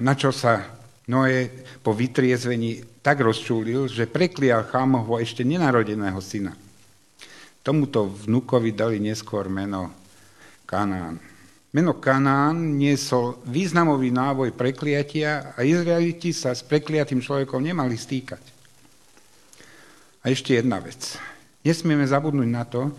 na 0.00 0.12
čo 0.12 0.32
sa 0.34 0.80
Noé 1.08 1.48
po 1.80 1.96
vytriezvení 1.96 3.00
tak 3.00 3.24
rozčúlil, 3.24 3.88
že 3.88 4.04
preklial 4.04 4.68
Chámovho 4.68 5.16
ešte 5.16 5.42
nenarodeného 5.42 6.20
syna. 6.20 6.52
Tomuto 7.64 8.08
vnukovi 8.08 8.76
dali 8.76 9.00
neskôr 9.00 9.48
meno 9.48 9.92
Kanán. 10.68 11.29
Meno 11.70 12.02
Kanán 12.02 12.74
niesol 12.74 13.38
významový 13.46 14.10
návoj 14.10 14.50
prekliatia 14.58 15.54
a 15.54 15.62
Izraeliti 15.62 16.34
sa 16.34 16.50
s 16.50 16.66
prekliatým 16.66 17.22
človekom 17.22 17.62
nemali 17.62 17.94
stýkať. 17.94 18.42
A 20.26 20.34
ešte 20.34 20.58
jedna 20.58 20.82
vec. 20.82 21.14
Nesmieme 21.62 22.02
zabudnúť 22.02 22.50
na 22.50 22.66
to, 22.66 22.90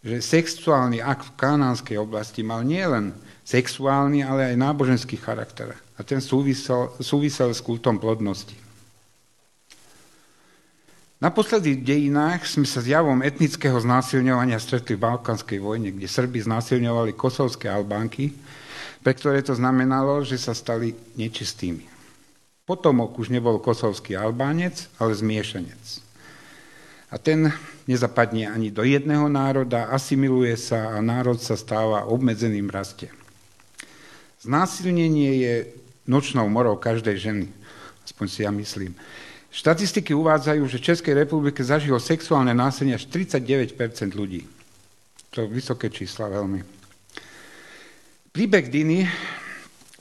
že 0.00 0.24
sexuálny 0.24 1.04
akt 1.04 1.28
v 1.28 1.36
kanánskej 1.36 1.96
oblasti 2.00 2.40
mal 2.40 2.64
nielen 2.64 3.12
sexuálny, 3.44 4.24
ale 4.24 4.54
aj 4.54 4.56
náboženský 4.56 5.20
charakter. 5.20 5.76
A 5.94 6.00
ten 6.00 6.24
súvisel, 6.24 6.96
súvisel 7.04 7.52
s 7.52 7.60
kultom 7.60 8.00
plodnosti. 8.00 8.69
Naposledy 11.20 11.76
v 11.76 11.84
dejinách 11.84 12.48
sme 12.48 12.64
sa 12.64 12.80
s 12.80 12.88
javom 12.88 13.20
etnického 13.20 13.76
znásilňovania 13.76 14.56
stretli 14.56 14.96
v 14.96 15.04
Balkánskej 15.04 15.60
vojne, 15.60 15.92
kde 15.92 16.08
Srby 16.08 16.48
znásilňovali 16.48 17.12
kosovské 17.12 17.68
Albánky, 17.68 18.32
pre 19.04 19.12
ktoré 19.12 19.44
to 19.44 19.52
znamenalo, 19.52 20.24
že 20.24 20.40
sa 20.40 20.56
stali 20.56 20.96
nečistými. 21.20 21.84
Potomok 22.64 23.20
už 23.20 23.28
nebol 23.36 23.60
kosovský 23.60 24.16
Albánec, 24.16 24.88
ale 24.96 25.12
zmiešanec. 25.12 26.00
A 27.12 27.20
ten 27.20 27.52
nezapadne 27.84 28.48
ani 28.48 28.72
do 28.72 28.80
jedného 28.80 29.28
národa, 29.28 29.92
asimiluje 29.92 30.56
sa 30.56 30.96
a 30.96 31.04
národ 31.04 31.36
sa 31.36 31.52
stáva 31.52 32.08
obmedzeným 32.08 32.72
raste. 32.72 33.12
Znásilnenie 34.40 35.36
je 35.36 35.54
nočnou 36.08 36.48
morou 36.48 36.80
každej 36.80 37.16
ženy, 37.20 37.46
aspoň 38.08 38.26
si 38.32 38.40
ja 38.40 38.48
myslím. 38.48 38.96
Štatistiky 39.50 40.14
uvádzajú, 40.14 40.62
že 40.70 40.78
v 40.78 40.86
Českej 40.94 41.14
republike 41.26 41.66
zažilo 41.66 41.98
sexuálne 41.98 42.54
násilie 42.54 42.94
až 42.94 43.10
39% 43.10 44.14
ľudí. 44.14 44.46
To 45.34 45.46
vysoké 45.50 45.90
čísla 45.90 46.30
veľmi. 46.30 46.62
Príbeh 48.30 48.70
Diny 48.70 49.10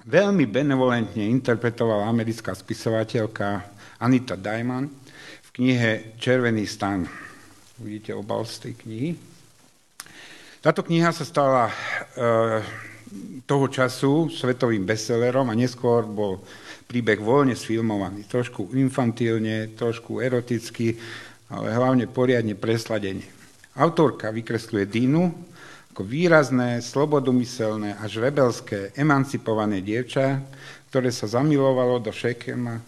veľmi 0.06 0.46
benevolentne 0.46 1.26
interpretovala 1.26 2.06
americká 2.06 2.54
spisovateľka 2.54 3.66
Anita 4.02 4.38
Diamond 4.38 4.90
v 5.46 5.50
knihe 5.50 6.14
Červený 6.22 6.70
stan. 6.70 7.10
Vidíte 7.82 8.14
obal 8.14 8.46
z 8.46 8.70
tej 8.70 8.74
knihy. 8.86 9.10
Táto 10.62 10.86
kniha 10.86 11.10
sa 11.10 11.26
stala 11.26 11.70
e, 11.70 11.74
toho 13.50 13.66
času 13.66 14.30
svetovým 14.30 14.86
bestsellerom 14.86 15.50
a 15.50 15.58
neskôr 15.58 16.06
bol 16.06 16.44
príbeh 16.90 17.22
voľne 17.22 17.54
sfilmovaný, 17.54 18.26
trošku 18.26 18.74
infantilne, 18.74 19.78
trošku 19.78 20.26
eroticky, 20.26 20.98
ale 21.54 21.70
hlavne 21.70 22.10
poriadne 22.10 22.58
presladenie. 22.58 23.30
Autorka 23.78 24.34
vykresluje 24.34 24.90
Dínu 24.90 25.30
ako 25.94 26.02
výrazné, 26.02 26.82
slobodomyselné 26.82 27.94
až 28.02 28.18
rebelské, 28.18 28.90
emancipované 28.98 29.86
dievča, 29.86 30.42
ktoré 30.90 31.14
sa 31.14 31.30
zamilovalo 31.30 32.02
do 32.02 32.10
Šekema, 32.10 32.82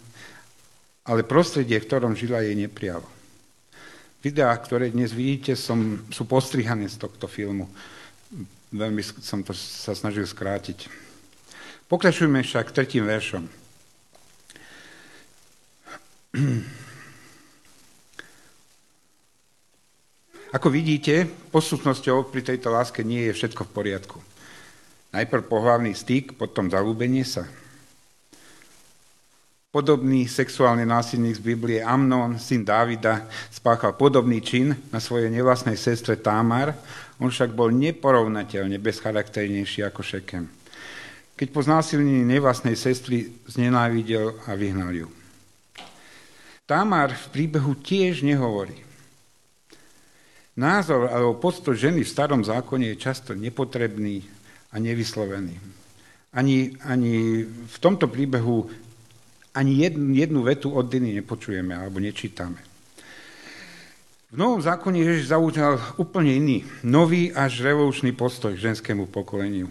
ale 1.06 1.22
prostredie, 1.22 1.78
v 1.78 1.86
ktorom 1.86 2.18
žila, 2.18 2.42
jej 2.42 2.58
neprijalo. 2.58 3.06
Videá, 4.18 4.50
ktoré 4.58 4.90
dnes 4.90 5.14
vidíte, 5.14 5.54
som, 5.54 6.02
sú 6.10 6.26
postrihané 6.26 6.90
z 6.90 6.98
tohto 6.98 7.30
filmu. 7.30 7.70
Veľmi 8.74 9.02
som 9.02 9.46
to 9.46 9.54
sa 9.54 9.94
snažil 9.94 10.26
skrátiť. 10.26 10.90
Pokračujeme 11.86 12.42
však 12.42 12.74
tretím 12.74 13.06
veršom. 13.06 13.61
Ako 20.56 20.72
vidíte, 20.72 21.28
poslušnosťou 21.52 22.32
pri 22.32 22.40
tejto 22.44 22.72
láske 22.72 23.04
nie 23.04 23.28
je 23.28 23.32
všetko 23.36 23.64
v 23.68 23.74
poriadku. 23.76 24.16
Najprv 25.12 25.44
pohlavný 25.44 25.92
styk, 25.92 26.32
potom 26.40 26.72
zalúbenie 26.72 27.24
sa. 27.24 27.44
Podobný 29.72 30.28
sexuálny 30.28 30.84
násilník 30.84 31.40
z 31.40 31.44
Biblie 31.44 31.80
Amnon, 31.80 32.36
syn 32.36 32.60
Dávida, 32.64 33.24
spáchal 33.48 33.96
podobný 33.96 34.44
čin 34.44 34.76
na 34.92 35.00
svojej 35.00 35.32
nevlastnej 35.32 35.80
sestre 35.80 36.20
Támar, 36.20 36.76
on 37.20 37.32
však 37.32 37.56
bol 37.56 37.72
neporovnateľne 37.72 38.76
bezcharakternejší 38.76 39.88
ako 39.88 40.04
Šekem. 40.04 40.44
Keď 41.36 41.48
po 41.48 41.64
znásilnení 41.64 42.28
nevlastnej 42.28 42.76
sestry 42.76 43.32
znenávidel 43.48 44.36
a 44.44 44.52
vyhnal 44.52 44.92
ju. 44.92 45.21
Támar 46.62 47.10
v 47.10 47.26
príbehu 47.34 47.74
tiež 47.74 48.22
nehovorí. 48.22 48.78
Názor 50.54 51.08
alebo 51.08 51.40
postoj 51.40 51.74
ženy 51.74 52.04
v 52.04 52.12
starom 52.12 52.44
zákone 52.44 52.92
je 52.92 53.02
často 53.02 53.32
nepotrebný 53.32 54.22
a 54.70 54.78
nevyslovený. 54.78 55.56
Ani, 56.32 56.76
ani 56.84 57.44
v 57.48 57.76
tomto 57.80 58.08
príbehu 58.08 58.68
ani 59.52 59.84
jednu, 59.84 60.16
jednu 60.16 60.40
vetu 60.44 60.72
od 60.72 60.88
Diny 60.88 61.20
nepočujeme 61.20 61.76
alebo 61.76 62.00
nečítame. 62.00 62.60
V 64.32 64.40
Novom 64.40 64.64
zákone 64.64 64.96
Ježiš 64.96 65.28
zaučal 65.28 65.76
úplne 66.00 66.32
iný, 66.32 66.64
nový 66.88 67.28
až 67.36 67.60
revolučný 67.68 68.16
postoj 68.16 68.56
k 68.56 68.72
ženskému 68.72 69.12
pokoleniu. 69.12 69.68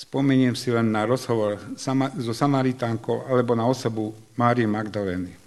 Spomeniem 0.00 0.56
si 0.56 0.72
len 0.72 0.88
na 0.88 1.04
rozhovor 1.04 1.60
so 2.16 2.32
Samaritánkou 2.32 3.28
alebo 3.28 3.52
na 3.52 3.68
osobu 3.68 4.16
Márie 4.40 4.64
Magdalény. 4.64 5.39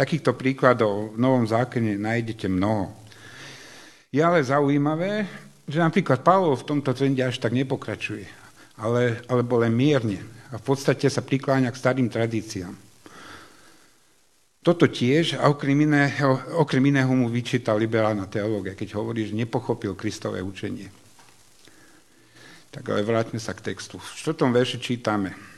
Takýchto 0.00 0.32
príkladov 0.32 1.12
v 1.12 1.20
Novom 1.20 1.44
zákone 1.44 2.00
nájdete 2.00 2.48
mnoho. 2.48 2.88
Je 4.08 4.24
ale 4.24 4.40
zaujímavé, 4.40 5.28
že 5.68 5.76
napríklad 5.76 6.24
Pavol 6.24 6.56
v 6.56 6.64
tomto 6.64 6.96
trende 6.96 7.20
až 7.20 7.36
tak 7.36 7.52
nepokračuje, 7.52 8.24
ale, 8.80 9.20
alebo 9.28 9.60
len 9.60 9.76
mierne, 9.76 10.24
a 10.48 10.56
v 10.56 10.64
podstate 10.64 11.04
sa 11.04 11.20
prikláňa 11.20 11.68
k 11.68 11.76
starým 11.76 12.08
tradíciám. 12.08 12.72
Toto 14.64 14.88
tiež, 14.88 15.36
a 15.36 15.52
okrem 15.52 15.76
iného, 15.84 16.36
okrem 16.56 16.80
iného 16.88 17.12
mu 17.12 17.28
vyčíta 17.28 17.76
liberálna 17.76 18.24
teológia, 18.24 18.72
keď 18.72 18.96
hovorí, 18.96 19.28
že 19.28 19.36
nepochopil 19.36 19.92
Kristové 20.00 20.40
učenie. 20.40 20.88
Tak 22.72 22.88
ale 22.88 23.04
vráťme 23.04 23.36
sa 23.36 23.52
k 23.52 23.68
textu. 23.68 24.00
V 24.00 24.16
štvrtom 24.16 24.48
verši 24.48 24.80
čítame. 24.80 25.49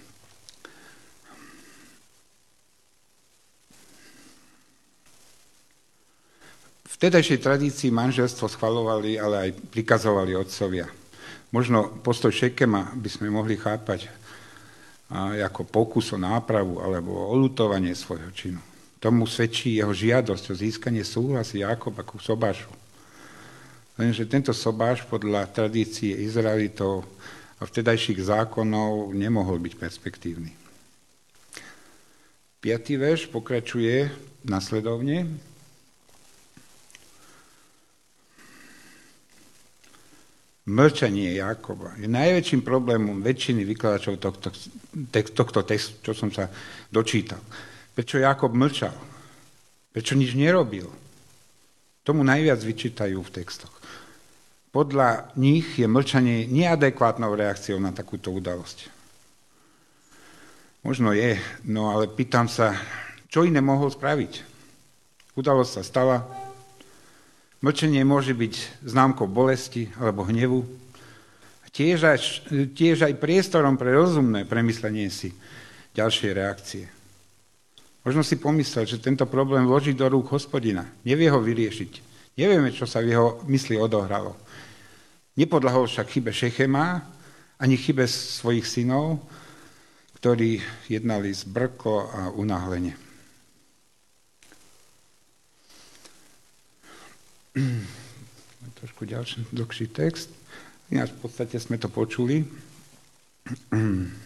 V 7.02 7.10
tedajšej 7.10 7.42
tradícii 7.42 7.90
manželstvo 7.90 8.46
schvalovali, 8.46 9.18
ale 9.18 9.50
aj 9.50 9.74
prikazovali 9.74 10.38
otcovia. 10.38 10.86
Možno 11.50 11.98
postoj 11.98 12.30
Šekema 12.30 12.94
by 12.94 13.10
sme 13.10 13.26
mohli 13.26 13.58
chápať 13.58 14.06
ako 15.42 15.66
pokus 15.66 16.14
o 16.14 16.18
nápravu 16.22 16.78
alebo 16.78 17.26
o 17.26 17.34
lutovanie 17.34 17.90
svojho 17.98 18.30
činu. 18.30 18.62
Tomu 19.02 19.26
svedčí 19.26 19.82
jeho 19.82 19.90
žiadosť 19.90 20.44
o 20.46 20.54
získanie 20.54 21.02
súhlasy 21.02 21.66
Jakob 21.66 21.90
ako 21.90 22.22
sobášu. 22.22 22.70
Lenže 23.98 24.22
tento 24.30 24.54
sobáš 24.54 25.02
podľa 25.02 25.50
tradície 25.50 26.14
Izraelitov 26.22 27.02
a 27.58 27.66
vtedajších 27.66 28.30
zákonov 28.30 29.10
nemohol 29.10 29.58
byť 29.58 29.74
perspektívny. 29.74 30.54
Piatý 32.62 32.94
verš 32.94 33.26
pokračuje 33.26 34.06
nasledovne. 34.46 35.50
Mlčanie 40.68 41.34
Jakoba 41.34 41.98
je 41.98 42.06
najväčším 42.06 42.62
problémom 42.62 43.18
väčšiny 43.18 43.66
vykladačov 43.66 44.22
tohto, 44.22 44.54
tohto 45.34 45.60
textu, 45.66 45.98
čo 46.06 46.12
som 46.14 46.30
sa 46.30 46.46
dočítal. 46.86 47.42
Prečo 47.92 48.22
Jakob 48.22 48.54
mlčal? 48.54 48.94
Prečo 49.92 50.14
nič 50.14 50.38
nerobil? 50.38 50.86
Tomu 52.06 52.22
najviac 52.22 52.58
vyčítajú 52.62 53.18
v 53.18 53.32
textoch. 53.34 53.74
Podľa 54.72 55.36
nich 55.36 55.76
je 55.76 55.84
mlčanie 55.84 56.48
neadekvátnou 56.48 57.36
reakciou 57.36 57.76
na 57.76 57.92
takúto 57.92 58.32
udalosť. 58.32 58.88
Možno 60.82 61.12
je, 61.14 61.38
no 61.68 61.92
ale 61.92 62.10
pýtam 62.10 62.48
sa, 62.50 62.74
čo 63.30 63.46
iné 63.46 63.62
mohol 63.62 63.92
spraviť? 63.92 64.42
Udalosť 65.38 65.72
sa 65.78 65.82
stala, 65.84 66.16
Mlčenie 67.62 68.02
môže 68.02 68.34
byť 68.34 68.82
známkou 68.82 69.30
bolesti 69.30 69.86
alebo 69.94 70.26
hnevu. 70.26 70.66
Tiež 71.72 72.04
aj, 72.04 72.18
tiež 72.76 73.08
aj 73.08 73.16
priestorom 73.16 73.80
pre 73.80 73.96
rozumné 73.96 74.44
premyslenie 74.44 75.08
si 75.08 75.32
ďalšie 75.96 76.36
reakcie. 76.36 76.84
Možno 78.02 78.26
si 78.26 78.36
pomyslel, 78.36 78.84
že 78.84 79.00
tento 79.00 79.24
problém 79.30 79.64
vloží 79.64 79.94
do 79.94 80.04
rúk 80.10 80.34
hospodina. 80.34 80.84
Nevie 81.06 81.30
ho 81.30 81.38
vyriešiť. 81.38 81.92
Nevieme, 82.34 82.74
čo 82.74 82.84
sa 82.84 82.98
v 82.98 83.14
jeho 83.14 83.40
mysli 83.46 83.78
odohralo. 83.78 84.34
Nepodlahol 85.38 85.88
však 85.88 86.12
chybe 86.12 86.34
Šechema, 86.34 86.98
ani 87.56 87.78
chybe 87.78 88.04
svojich 88.10 88.66
synov, 88.66 89.22
ktorí 90.18 90.60
jednali 90.90 91.30
zbrklo 91.32 92.10
a 92.10 92.20
unáhlenie. 92.34 92.98
trošku 98.80 99.04
ďalší, 99.04 99.46
dlhší 99.52 99.86
text. 99.92 100.30
Ináč 100.88 101.12
v 101.12 101.20
podstate 101.24 101.56
sme 101.60 101.76
to 101.78 101.88
počuli. 101.92 102.44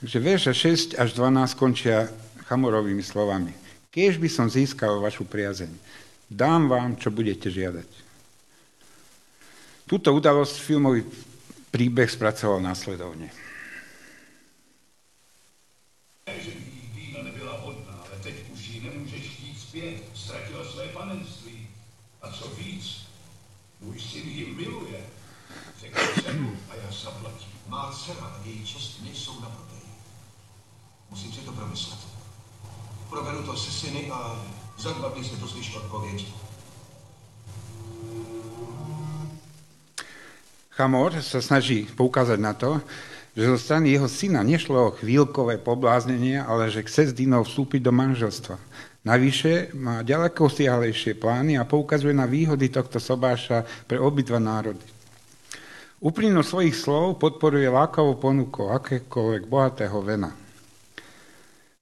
Takže 0.00 0.16
verša 0.16 0.52
6 0.56 0.96
až 0.96 1.12
12 1.12 1.60
končia 1.60 2.08
chamorovými 2.48 3.04
slovami. 3.04 3.52
Keď 3.92 4.16
by 4.16 4.28
som 4.32 4.46
získal 4.48 5.02
vašu 5.02 5.28
priazeň, 5.28 5.68
dám 6.30 6.70
vám, 6.70 6.96
čo 6.96 7.12
budete 7.12 7.50
žiadať. 7.50 7.90
Túto 9.90 10.14
udalosť 10.14 10.56
filmový 10.62 11.02
príbeh 11.74 12.06
spracoval 12.06 12.62
následovne. 12.62 13.49
A 28.18 28.26
její 28.44 28.66
čest 28.66 29.02
nejsou 29.02 29.40
na 29.40 29.48
prodej. 29.48 29.86
Musím 31.10 31.32
si 31.32 31.40
to 31.40 31.52
promyslet. 31.52 31.98
Proberu 33.10 33.42
to 33.42 33.56
se 33.56 33.70
syny 33.70 34.10
a 34.10 34.42
za 34.78 34.92
dva 34.92 35.08
dny 35.08 35.24
se 35.24 35.36
dozvíš 35.36 35.76
odpověď. 35.76 36.26
Chamor 40.70 41.20
sa 41.20 41.44
snaží 41.44 41.84
poukázať 41.92 42.38
na 42.40 42.56
to, 42.56 42.80
že 43.36 43.52
zo 43.52 43.58
strany 43.60 43.92
jeho 43.92 44.08
syna 44.08 44.40
nešlo 44.40 44.88
o 44.88 44.96
chvíľkové 44.96 45.60
pobláznenie, 45.60 46.40
ale 46.40 46.72
že 46.72 46.86
chce 46.88 47.10
s 47.10 47.12
Dinou 47.12 47.44
vstúpiť 47.44 47.84
do 47.84 47.92
manželstva. 47.92 48.56
Navyše 49.04 49.76
má 49.76 50.00
ďaleko 50.00 50.48
siahlejšie 50.48 51.20
plány 51.20 51.60
a 51.60 51.68
poukazuje 51.68 52.16
na 52.16 52.24
výhody 52.24 52.72
tohto 52.72 52.96
sobáša 52.96 53.68
pre 53.84 54.00
obidva 54.00 54.40
národy. 54.40 54.99
Úprimnosť 56.00 56.48
svojich 56.48 56.76
slov 56.80 57.20
podporuje 57.20 57.68
lákavou 57.68 58.16
ponukou 58.16 58.72
akékoľvek 58.72 59.44
bohatého 59.44 60.00
vena. 60.00 60.32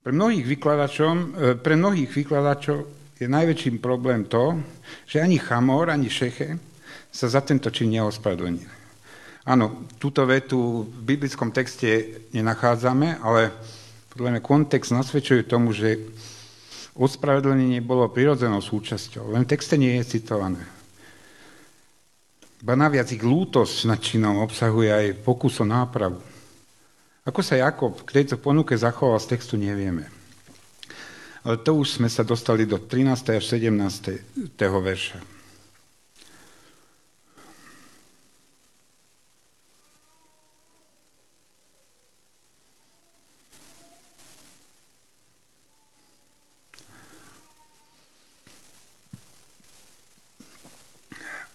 Pre 0.03 0.11
mnohých, 0.11 0.43
e, 0.43 1.55
pre 1.55 1.79
mnohých 1.79 2.11
vykladačov 2.11 2.83
je 3.15 3.31
najväčším 3.31 3.79
problém 3.79 4.27
to, 4.27 4.59
že 5.07 5.23
ani 5.23 5.39
Chamor, 5.39 5.87
ani 5.87 6.11
Šeche 6.11 6.59
sa 7.07 7.31
za 7.31 7.39
tento 7.39 7.71
čin 7.71 7.95
neospravedlnili. 7.95 8.75
Áno, 9.47 9.87
túto 9.95 10.27
vetu 10.27 10.83
v 10.83 11.15
biblickom 11.15 11.55
texte 11.55 12.19
nenachádzame, 12.35 13.23
ale 13.23 13.55
podľa 14.11 14.35
mňa 14.35 14.41
kontext 14.43 14.91
nasvedčuje 14.91 15.47
tomu, 15.47 15.71
že 15.71 15.95
Ospravedlnenie 16.99 17.79
bolo 17.79 18.11
prirodzenou 18.11 18.59
súčasťou, 18.59 19.31
len 19.31 19.47
v 19.47 19.51
texte 19.55 19.79
nie 19.79 19.95
je 20.03 20.19
citované. 20.19 20.78
Ba 22.59 22.75
naviac 22.75 23.07
ich 23.15 23.23
lútosť 23.23 23.87
nad 23.87 23.99
činom 24.03 24.43
obsahuje 24.43 24.91
aj 24.91 25.05
pokus 25.23 25.63
o 25.63 25.65
nápravu. 25.65 26.19
Ako 27.23 27.39
sa 27.39 27.55
Jakob 27.55 28.03
k 28.03 28.19
tejto 28.19 28.35
ponuke 28.35 28.75
zachoval 28.75 29.19
z 29.21 29.37
textu, 29.37 29.55
nevieme. 29.55 30.11
Ale 31.47 31.55
to 31.63 31.71
už 31.79 32.01
sme 32.01 32.11
sa 32.11 32.27
dostali 32.27 32.67
do 32.67 32.75
13. 32.75 33.39
až 33.39 33.43
17. 33.47 34.59
verša. 34.59 35.38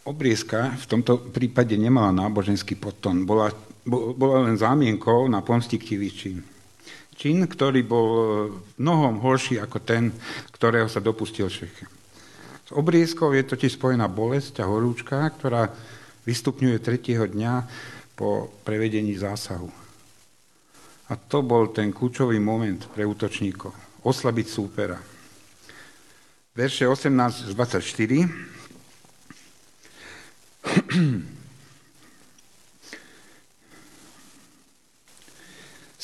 Obriezka 0.05 0.77
v 0.77 0.85
tomto 0.85 1.17
prípade 1.33 1.73
nemala 1.81 2.13
náboženský 2.13 2.77
podton, 2.77 3.25
bola, 3.25 3.49
bola 3.89 4.45
len 4.45 4.61
zámienkou 4.61 5.25
na 5.33 5.41
pomstiktivý 5.41 6.13
čin. 6.13 6.45
Čin, 7.17 7.41
ktorý 7.49 7.81
bol 7.81 8.09
mnohom 8.77 9.25
horší 9.25 9.57
ako 9.65 9.81
ten, 9.81 10.13
ktorého 10.53 10.93
sa 10.93 11.01
dopustil 11.01 11.49
Šechem. 11.49 11.89
S 12.69 12.71
obriezkou 12.77 13.33
je 13.33 13.49
totiž 13.49 13.81
spojená 13.81 14.05
bolesť 14.13 14.61
a 14.61 14.69
horúčka, 14.69 15.25
ktorá 15.41 15.73
vystupňuje 16.29 16.77
tretieho 16.85 17.25
dňa 17.25 17.65
po 18.13 18.53
prevedení 18.61 19.17
zásahu. 19.17 19.73
A 21.09 21.17
to 21.17 21.41
bol 21.41 21.73
ten 21.73 21.93
kľúčový 21.93 22.37
moment 22.41 22.81
pre 22.93 23.09
útočníkov. 23.09 23.73
Oslabiť 24.05 24.47
súpera. 24.49 25.01
Verše 26.53 26.85
18 26.85 27.57
24 27.57 28.64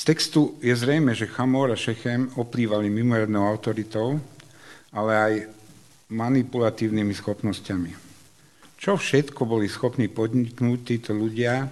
z 0.00 0.02
textu 0.02 0.58
je 0.58 0.74
zrejme, 0.74 1.14
že 1.14 1.30
Chamor 1.30 1.70
a 1.70 1.78
Šechem 1.78 2.30
oplývali 2.34 2.90
mimoriadnou 2.90 3.46
autoritou, 3.46 4.18
ale 4.90 5.12
aj 5.14 5.46
manipulatívnymi 6.10 7.14
schopnosťami. 7.14 7.94
Čo 8.80 8.96
všetko 8.96 9.44
boli 9.44 9.68
schopní 9.68 10.08
podniknúť 10.08 10.78
títo 10.82 11.12
ľudia 11.12 11.68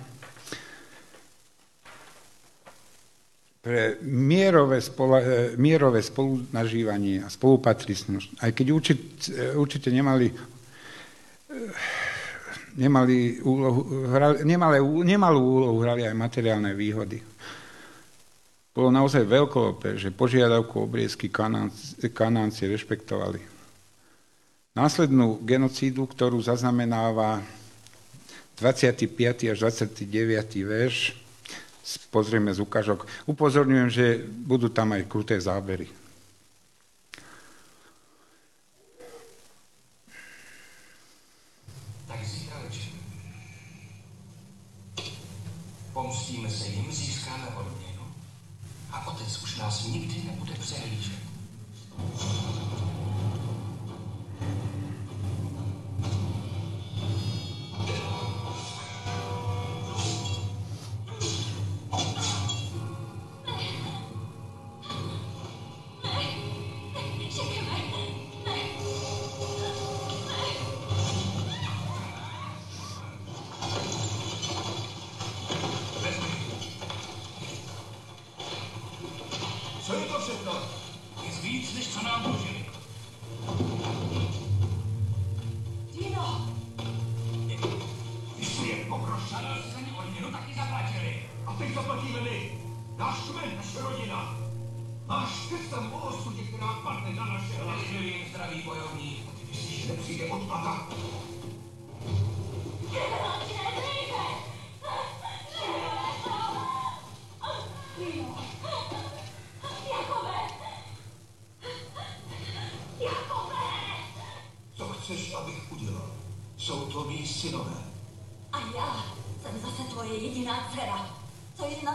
pre 3.58 3.98
mierové, 4.06 4.78
spola, 4.80 5.18
e, 5.20 5.58
mierové 5.58 6.00
spolunažívanie 6.00 7.20
a 7.24 7.28
spolupatristnosť. 7.28 8.40
Aj 8.40 8.50
keď 8.54 8.66
určite, 8.70 9.04
určite 9.58 9.90
nemali 9.90 10.30
nemali 12.78 13.42
úlohu, 13.42 14.06
hrali, 14.06 14.46
nemali, 14.46 14.78
nemalú 15.02 15.42
úlohu 15.42 15.82
hrali 15.82 16.06
aj 16.06 16.14
materiálne 16.14 16.70
výhody. 16.78 17.18
Bolo 18.70 18.94
naozaj 18.94 19.26
veľkolepé, 19.26 19.98
že 19.98 20.14
požiadavku 20.14 20.86
obriezky 20.86 21.26
kanánci, 21.26 21.98
kanánci 22.14 22.70
rešpektovali. 22.70 23.42
Následnú 24.78 25.42
genocídu, 25.42 26.06
ktorú 26.06 26.38
zaznamenáva 26.38 27.42
25. 28.62 29.50
až 29.50 29.58
29. 29.66 30.06
verš, 30.62 31.18
pozrieme 32.14 32.54
z 32.54 32.62
ukážok. 32.62 33.10
Upozorňujem, 33.26 33.88
že 33.90 34.22
budú 34.22 34.70
tam 34.70 34.94
aj 34.94 35.10
kruté 35.10 35.34
zábery. 35.42 35.90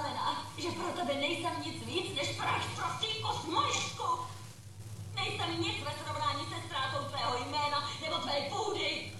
znamená, 0.04 0.44
že 0.58 0.72
pro 0.72 0.92
tebe 0.96 1.14
nejsem 1.20 1.52
nic 1.66 1.86
víc 1.86 2.16
než 2.16 2.28
praš 2.38 2.64
prostý 2.76 3.08
kus 3.24 3.54
mojšku. 3.54 4.04
Nejsem 5.16 5.62
nic 5.62 5.84
ve 5.84 5.94
srovnání 6.04 6.46
se 6.46 6.56
ztrátou 6.66 7.06
tvého 7.10 7.38
jména 7.38 7.90
nebo 8.02 8.18
tvé 8.18 8.34
půdy. 8.50 9.12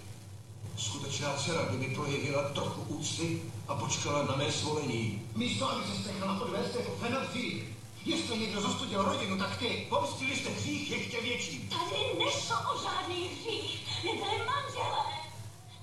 Skutečná 0.76 1.36
dcera 1.36 1.62
by 1.62 1.76
mi 1.76 1.94
projevila 1.94 2.48
trochu 2.48 2.80
úcty 2.80 3.42
a 3.68 3.74
počkala 3.74 4.22
na 4.22 4.36
mé 4.36 4.52
svolení. 4.52 5.22
Místo, 5.34 5.70
aby 5.70 5.84
se 5.84 6.12
nechala 6.12 6.40
odvést 6.40 6.74
jako 6.74 6.90
fenofík. 7.00 7.64
Jestli 8.04 8.38
někdo 8.38 8.60
zostudil 8.60 9.02
rodinu, 9.02 9.38
tak 9.38 9.56
ty. 9.58 9.86
Pomstili 9.88 10.36
jste 10.36 10.50
hřích 10.50 10.90
ještě 10.90 11.20
větší. 11.20 11.68
Tady 11.68 12.24
nešlo 12.24 12.56
o 12.74 12.82
žádný 12.82 13.28
hřích. 13.28 14.04
My 14.04 14.10
manželé. 14.20 15.04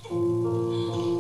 Ty... 0.01 1.10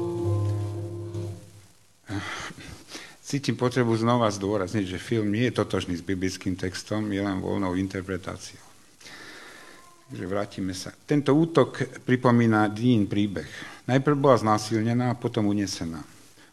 cítim 3.31 3.55
potrebu 3.55 3.95
znova 3.95 4.27
zdôrazniť, 4.27 4.91
že 4.91 4.99
film 4.99 5.31
nie 5.31 5.47
je 5.47 5.55
totožný 5.55 5.95
s 5.95 6.03
biblickým 6.03 6.59
textom, 6.59 7.07
je 7.07 7.23
len 7.23 7.39
voľnou 7.39 7.79
interpretáciou. 7.79 8.59
Takže 10.11 10.27
vrátime 10.27 10.75
sa. 10.75 10.91
Tento 11.07 11.31
útok 11.31 12.03
pripomína 12.03 12.67
Dín 12.67 13.07
príbeh. 13.07 13.47
Najprv 13.87 14.15
bola 14.19 14.35
znásilnená 14.35 15.15
a 15.15 15.19
potom 15.19 15.47
unesená. 15.47 16.03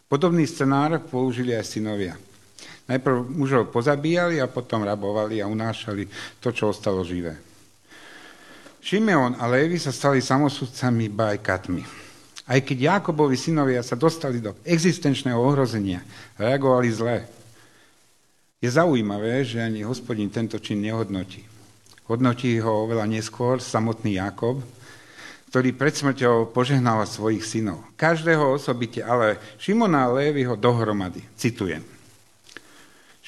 Podobný 0.07 0.47
scenár 0.47 1.03
použili 1.03 1.51
aj 1.51 1.67
synovia. 1.67 2.15
Najprv 2.87 3.27
mužov 3.27 3.75
pozabíjali 3.75 4.39
a 4.39 4.47
potom 4.47 4.87
rabovali 4.87 5.43
a 5.43 5.51
unášali 5.51 6.07
to, 6.39 6.55
čo 6.55 6.71
ostalo 6.71 7.03
živé. 7.03 7.35
Šimeon 8.79 9.35
a 9.35 9.51
Lévy 9.51 9.75
sa 9.75 9.91
stali 9.91 10.23
samosudcami 10.23 11.11
bajkatmi. 11.11 12.08
Aj 12.49 12.57
keď 12.65 12.97
Jakobovi 12.97 13.37
synovia 13.37 13.85
sa 13.85 13.93
dostali 13.93 14.41
do 14.41 14.57
existenčného 14.65 15.37
ohrozenia, 15.37 16.01
reagovali 16.33 16.89
zle. 16.89 17.17
Je 18.57 18.67
zaujímavé, 18.73 19.45
že 19.45 19.61
ani 19.61 19.85
hospodin 19.85 20.33
tento 20.33 20.57
čin 20.57 20.81
nehodnotí. 20.81 21.45
Hodnotí 22.09 22.57
ho 22.57 22.89
oveľa 22.89 23.05
neskôr 23.05 23.61
samotný 23.61 24.17
Jakob, 24.17 24.65
ktorý 25.53 25.77
pred 25.77 25.93
smrťou 25.93 26.49
požehnáva 26.49 27.05
svojich 27.05 27.45
synov. 27.45 27.85
Každého 27.93 28.57
osobite, 28.57 29.05
ale 29.05 29.37
Šimona 29.61 30.09
a 30.09 30.13
Lévy 30.17 30.49
ho 30.49 30.57
dohromady. 30.57 31.21
Citujem. 31.37 31.85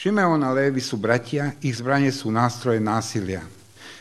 Šimeon 0.02 0.42
a 0.42 0.50
Lévy 0.50 0.82
sú 0.82 0.98
bratia, 0.98 1.54
ich 1.62 1.78
zbranie 1.78 2.10
sú 2.10 2.34
nástroje 2.34 2.82
násilia. 2.82 3.46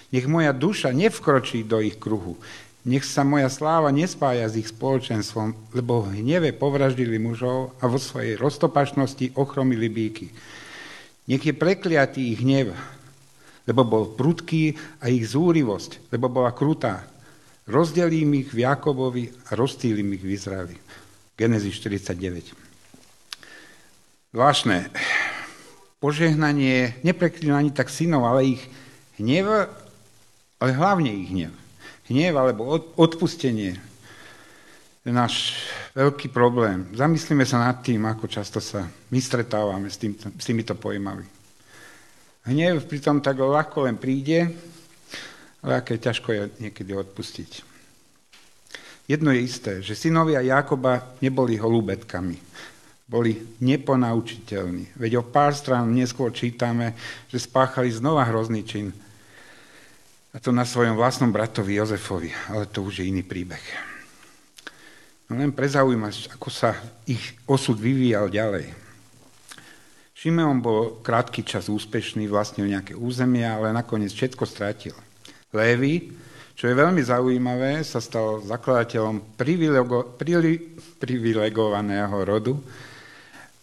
Nech 0.08 0.24
moja 0.24 0.48
duša 0.56 0.96
nevkročí 0.96 1.60
do 1.60 1.76
ich 1.84 2.00
kruhu. 2.00 2.40
Nech 2.80 3.04
sa 3.04 3.28
moja 3.28 3.52
sláva 3.52 3.92
nespája 3.92 4.48
s 4.48 4.56
ich 4.56 4.72
spoločenstvom, 4.72 5.76
lebo 5.76 6.00
v 6.00 6.24
hneve 6.24 6.56
povraždili 6.56 7.20
mužov 7.20 7.76
a 7.76 7.84
vo 7.84 8.00
svojej 8.00 8.40
roztopačnosti 8.40 9.36
ochromili 9.36 9.92
bíky. 9.92 10.32
Nech 11.28 11.44
je 11.44 11.52
prekliatý 11.52 12.32
ich 12.32 12.40
hnev, 12.40 12.72
lebo 13.68 13.84
bol 13.84 14.16
prudký 14.16 14.80
a 15.04 15.12
ich 15.12 15.28
zúrivosť, 15.28 16.08
lebo 16.08 16.32
bola 16.32 16.56
krutá. 16.56 17.04
Rozdelím 17.68 18.40
ich 18.40 18.48
v 18.48 18.64
Jakobovi 18.64 19.28
a 19.52 19.60
rozstýlim 19.60 20.16
ich 20.16 20.24
v 20.24 20.32
Izraeli. 20.32 20.76
Genesis 21.36 21.76
49. 21.84 22.56
Zvláštne. 24.32 24.88
Požehnanie 26.00 26.96
nepreklína 27.04 27.60
ani 27.60 27.76
tak 27.76 27.92
synov, 27.92 28.24
ale 28.24 28.56
ich 28.56 28.62
hnev, 29.20 29.68
ale 30.56 30.70
hlavne 30.72 31.12
ich 31.12 31.28
hnev. 31.28 31.59
Hnev 32.10 32.34
alebo 32.34 32.90
odpustenie 32.98 33.78
je 35.06 35.12
náš 35.14 35.54
veľký 35.94 36.28
problém. 36.34 36.90
Zamyslíme 36.92 37.46
sa 37.46 37.62
nad 37.62 37.78
tým, 37.86 38.02
ako 38.04 38.26
často 38.26 38.58
sa 38.58 38.84
my 39.14 39.18
stretávame 39.22 39.86
s, 39.86 39.96
tým, 39.96 40.18
s 40.18 40.44
týmito 40.44 40.74
pojmami. 40.74 41.24
Hnev 42.50 42.84
pritom 42.90 43.22
tak 43.22 43.38
ľahko 43.38 43.86
len 43.86 43.94
príde, 43.94 44.50
ale 45.62 45.72
aké 45.78 46.02
ťažko 46.02 46.28
je 46.34 46.42
niekedy 46.66 46.92
odpustiť. 46.98 47.50
Jedno 49.06 49.30
je 49.30 49.40
isté, 49.42 49.72
že 49.78 49.98
synovia 49.98 50.42
Jakoba 50.42 51.14
neboli 51.22 51.58
holúbetkami, 51.58 52.38
boli 53.10 53.38
neponaučiteľní. 53.58 54.98
Veď 54.98 55.20
o 55.20 55.24
pár 55.26 55.54
strán 55.54 55.90
neskôr 55.90 56.30
čítame, 56.30 56.94
že 57.26 57.42
spáchali 57.42 57.90
znova 57.90 58.22
hrozný 58.26 58.62
čin. 58.62 58.94
A 60.30 60.38
to 60.38 60.54
na 60.54 60.62
svojom 60.62 60.94
vlastnom 60.94 61.34
bratovi 61.34 61.82
Jozefovi, 61.82 62.30
ale 62.54 62.70
to 62.70 62.86
už 62.86 63.02
je 63.02 63.10
iný 63.10 63.26
príbeh. 63.26 63.62
No 65.26 65.38
len 65.38 65.50
prezaujímať, 65.50 66.34
ako 66.38 66.48
sa 66.50 66.74
ich 67.06 67.34
osud 67.50 67.78
vyvíjal 67.78 68.30
ďalej. 68.30 68.70
Šimeon 70.14 70.62
bol 70.62 71.02
krátky 71.02 71.42
čas 71.42 71.66
úspešný, 71.66 72.30
vlastnil 72.30 72.70
nejaké 72.70 72.94
územia, 72.94 73.58
ale 73.58 73.74
nakoniec 73.74 74.14
všetko 74.14 74.44
strátil. 74.46 74.94
Lévy, 75.50 76.14
čo 76.54 76.68
je 76.68 76.78
veľmi 76.78 77.00
zaujímavé, 77.02 77.80
sa 77.82 77.98
stal 77.98 78.38
zakladateľom 78.44 79.34
privilego, 79.34 80.14
prili, 80.14 80.60
privilegovaného 81.00 82.16
rodu 82.22 82.54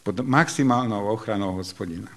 pod 0.01 0.19
maximálnou 0.25 1.13
ochranou 1.13 1.56
hospodina. 1.56 2.10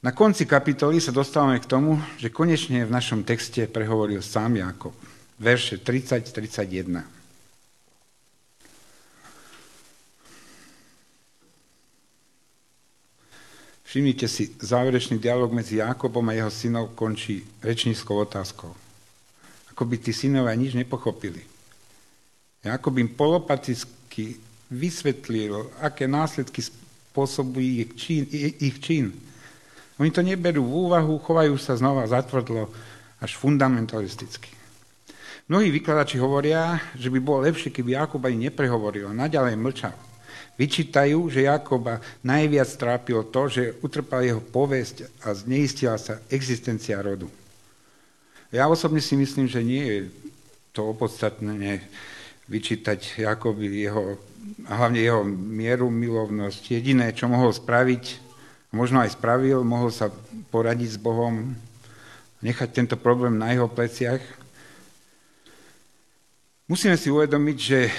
Na 0.00 0.16
konci 0.16 0.48
kapitoly 0.48 0.96
sa 0.96 1.12
dostávame 1.12 1.60
k 1.60 1.68
tomu, 1.68 2.00
že 2.16 2.32
konečne 2.32 2.88
v 2.88 2.94
našom 2.94 3.20
texte 3.20 3.68
prehovoril 3.68 4.24
sám 4.24 4.56
Jakob. 4.56 4.96
Verše 5.36 5.76
30-31. 5.76 7.04
Všimnite 13.84 14.24
si, 14.24 14.56
záverečný 14.56 15.20
dialog 15.20 15.52
medzi 15.52 15.84
Jakobom 15.84 16.24
a 16.30 16.32
jeho 16.32 16.48
synov 16.48 16.96
končí 16.96 17.44
rečníckou 17.60 18.24
otázkou. 18.24 18.72
Ako 19.76 19.84
by 19.84 20.00
tí 20.00 20.16
synovia 20.16 20.56
nič 20.56 20.72
nepochopili. 20.80 21.44
Jakob 22.64 22.96
im 22.96 23.12
polopaticky 23.12 24.40
vysvetlil, 24.72 25.68
aké 25.84 26.08
následky 26.08 26.64
spôsobuje 26.64 27.84
ich 27.84 27.92
čin. 28.00 28.24
Ich 28.64 28.80
čin 28.80 29.28
oni 30.00 30.10
to 30.10 30.24
neberú 30.24 30.64
v 30.64 30.76
úvahu, 30.88 31.20
chovajú 31.20 31.60
sa 31.60 31.76
znova 31.76 32.08
zatvrdlo 32.08 32.72
až 33.20 33.36
fundamentalisticky. 33.36 34.48
Mnohí 35.50 35.68
vykladači 35.68 36.16
hovoria, 36.16 36.80
že 36.96 37.12
by 37.12 37.18
bolo 37.20 37.44
lepšie, 37.44 37.68
keby 37.68 37.98
Jakob 37.98 38.24
ani 38.24 38.48
neprehovoril 38.48 39.12
a 39.12 39.18
naďalej 39.18 39.60
mlčal. 39.60 39.96
Vyčítajú, 40.56 41.28
že 41.28 41.48
Jakoba 41.50 42.00
najviac 42.24 42.70
trápilo 42.80 43.28
to, 43.28 43.50
že 43.50 43.76
utrpal 43.84 44.24
jeho 44.24 44.40
povesť 44.40 45.26
a 45.26 45.34
zneistila 45.36 46.00
sa 46.00 46.22
existencia 46.32 47.02
rodu. 47.02 47.28
Ja 48.54 48.70
osobne 48.70 49.02
si 49.04 49.18
myslím, 49.20 49.50
že 49.50 49.60
nie 49.60 49.84
je 49.84 49.98
to 50.70 50.94
opodstatné 50.94 51.84
vyčítať 52.46 53.26
Jakobi 53.26 53.84
jeho, 53.84 54.16
hlavne 54.64 55.02
jeho 55.02 55.26
mieru 55.26 55.90
milovnosť. 55.90 56.78
Jediné, 56.78 57.10
čo 57.10 57.26
mohol 57.26 57.50
spraviť, 57.50 58.29
možno 58.70 59.02
aj 59.02 59.18
spravil, 59.18 59.66
mohol 59.66 59.90
sa 59.90 60.10
poradiť 60.54 60.94
s 60.94 60.98
Bohom, 60.98 61.54
nechať 62.40 62.68
tento 62.72 62.96
problém 62.96 63.36
na 63.36 63.52
jeho 63.52 63.68
pleciach. 63.68 64.22
Musíme 66.70 66.94
si 66.94 67.10
uvedomiť, 67.10 67.56
že 67.58 67.90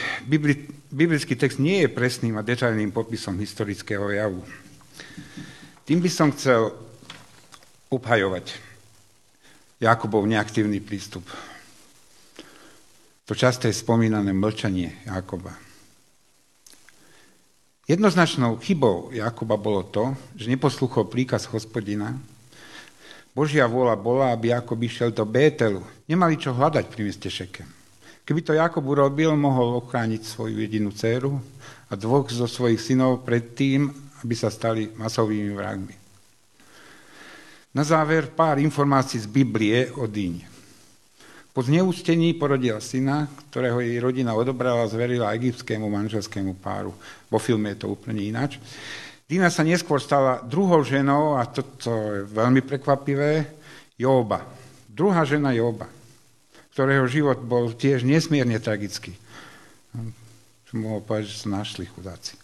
biblický 0.90 1.36
text 1.36 1.60
nie 1.60 1.84
je 1.84 1.92
presným 1.92 2.40
a 2.40 2.46
detailným 2.48 2.96
popisom 2.96 3.36
historického 3.36 4.08
javu. 4.10 4.42
Tým 5.84 6.00
by 6.00 6.08
som 6.08 6.32
chcel 6.32 6.72
obhajovať 7.92 8.56
Jakubov 9.84 10.24
neaktívny 10.24 10.80
prístup. 10.80 11.28
To 13.28 13.36
časté 13.36 13.76
spomínané 13.76 14.32
mlčanie 14.32 15.04
Jakoba. 15.04 15.71
Jednoznačnou 17.90 18.62
chybou 18.62 19.10
Jakuba 19.10 19.58
bolo 19.58 19.82
to, 19.82 20.14
že 20.38 20.54
neposluchol 20.54 21.10
príkaz 21.10 21.50
hospodina. 21.50 22.14
Božia 23.34 23.66
vôľa 23.66 23.96
bola, 23.98 24.26
aby 24.36 24.54
Jakub 24.54 24.78
išiel 24.78 25.10
do 25.10 25.24
Bételu. 25.26 25.82
Nemali 26.06 26.36
čo 26.38 26.52
hľadať 26.54 26.86
pri 26.92 27.02
meste 27.08 27.32
Šekem. 27.32 27.66
Keby 28.22 28.40
to 28.46 28.54
Jakub 28.54 28.86
urobil, 28.86 29.34
mohol 29.34 29.82
ochrániť 29.82 30.22
svoju 30.22 30.62
jedinú 30.62 30.94
dceru 30.94 31.40
a 31.90 31.98
dvoch 31.98 32.30
zo 32.30 32.46
svojich 32.46 32.78
synov 32.78 33.26
pred 33.26 33.56
tým, 33.58 33.90
aby 34.22 34.36
sa 34.38 34.54
stali 34.54 34.92
masovými 34.94 35.56
vrahmi. 35.56 35.96
Na 37.72 37.88
záver 37.88 38.30
pár 38.30 38.60
informácií 38.60 39.24
z 39.24 39.32
Biblie 39.32 39.90
o 39.96 40.06
Dýne. 40.06 40.51
Po 41.52 41.60
zneústení 41.60 42.32
porodila 42.40 42.80
syna, 42.80 43.28
ktorého 43.52 43.84
jej 43.84 44.00
rodina 44.00 44.32
odobrala 44.32 44.88
a 44.88 44.92
zverila 44.92 45.36
egyptskému 45.36 45.84
manželskému 45.84 46.56
páru. 46.64 46.96
Vo 47.28 47.40
filme 47.44 47.76
je 47.76 47.84
to 47.84 47.92
úplne 47.92 48.24
ináč. 48.24 48.56
Dina 49.28 49.52
sa 49.52 49.64
neskôr 49.64 50.00
stala 50.00 50.40
druhou 50.48 50.80
ženou, 50.84 51.36
a 51.36 51.44
toto 51.48 51.92
je 51.92 52.24
veľmi 52.32 52.64
prekvapivé, 52.64 53.52
Jóba. 54.00 54.48
Druhá 54.88 55.28
žena 55.28 55.52
Jóba, 55.52 55.92
ktorého 56.72 57.04
život 57.12 57.44
bol 57.44 57.76
tiež 57.76 58.08
nesmierne 58.08 58.56
tragický. 58.60 59.12
Som 60.72 60.88
mohol 60.88 61.04
povedať, 61.04 61.36
že 61.36 61.48
sa 61.48 61.52
našli 61.52 61.84
chudáci. 61.84 62.40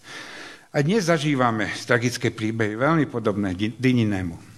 A 0.75 0.83
dnes 0.83 1.07
zažívame 1.07 1.71
tragické 1.87 2.27
príbehy, 2.27 2.75
veľmi 2.75 3.07
podobné 3.07 3.55
Dininému. 3.55 4.56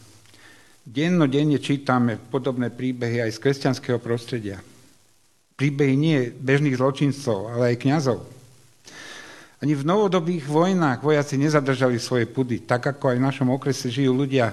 Dennodenne 0.90 1.62
čítame 1.62 2.18
podobné 2.18 2.74
príbehy 2.74 3.22
aj 3.22 3.38
z 3.38 3.42
kresťanského 3.46 4.02
prostredia. 4.02 4.58
Príbehy 5.54 5.94
nie 5.94 6.34
bežných 6.34 6.82
zločincov, 6.82 7.54
ale 7.54 7.78
aj 7.78 7.86
kňazov. 7.86 8.26
Ani 9.62 9.78
v 9.78 9.86
novodobých 9.86 10.50
vojnách 10.50 11.06
vojaci 11.06 11.38
nezadržali 11.38 12.02
svoje 12.02 12.26
pudy, 12.26 12.66
tak 12.66 12.90
ako 12.90 13.14
aj 13.14 13.18
v 13.22 13.26
našom 13.30 13.54
okrese 13.54 13.94
žijú 13.94 14.18
ľudia, 14.18 14.50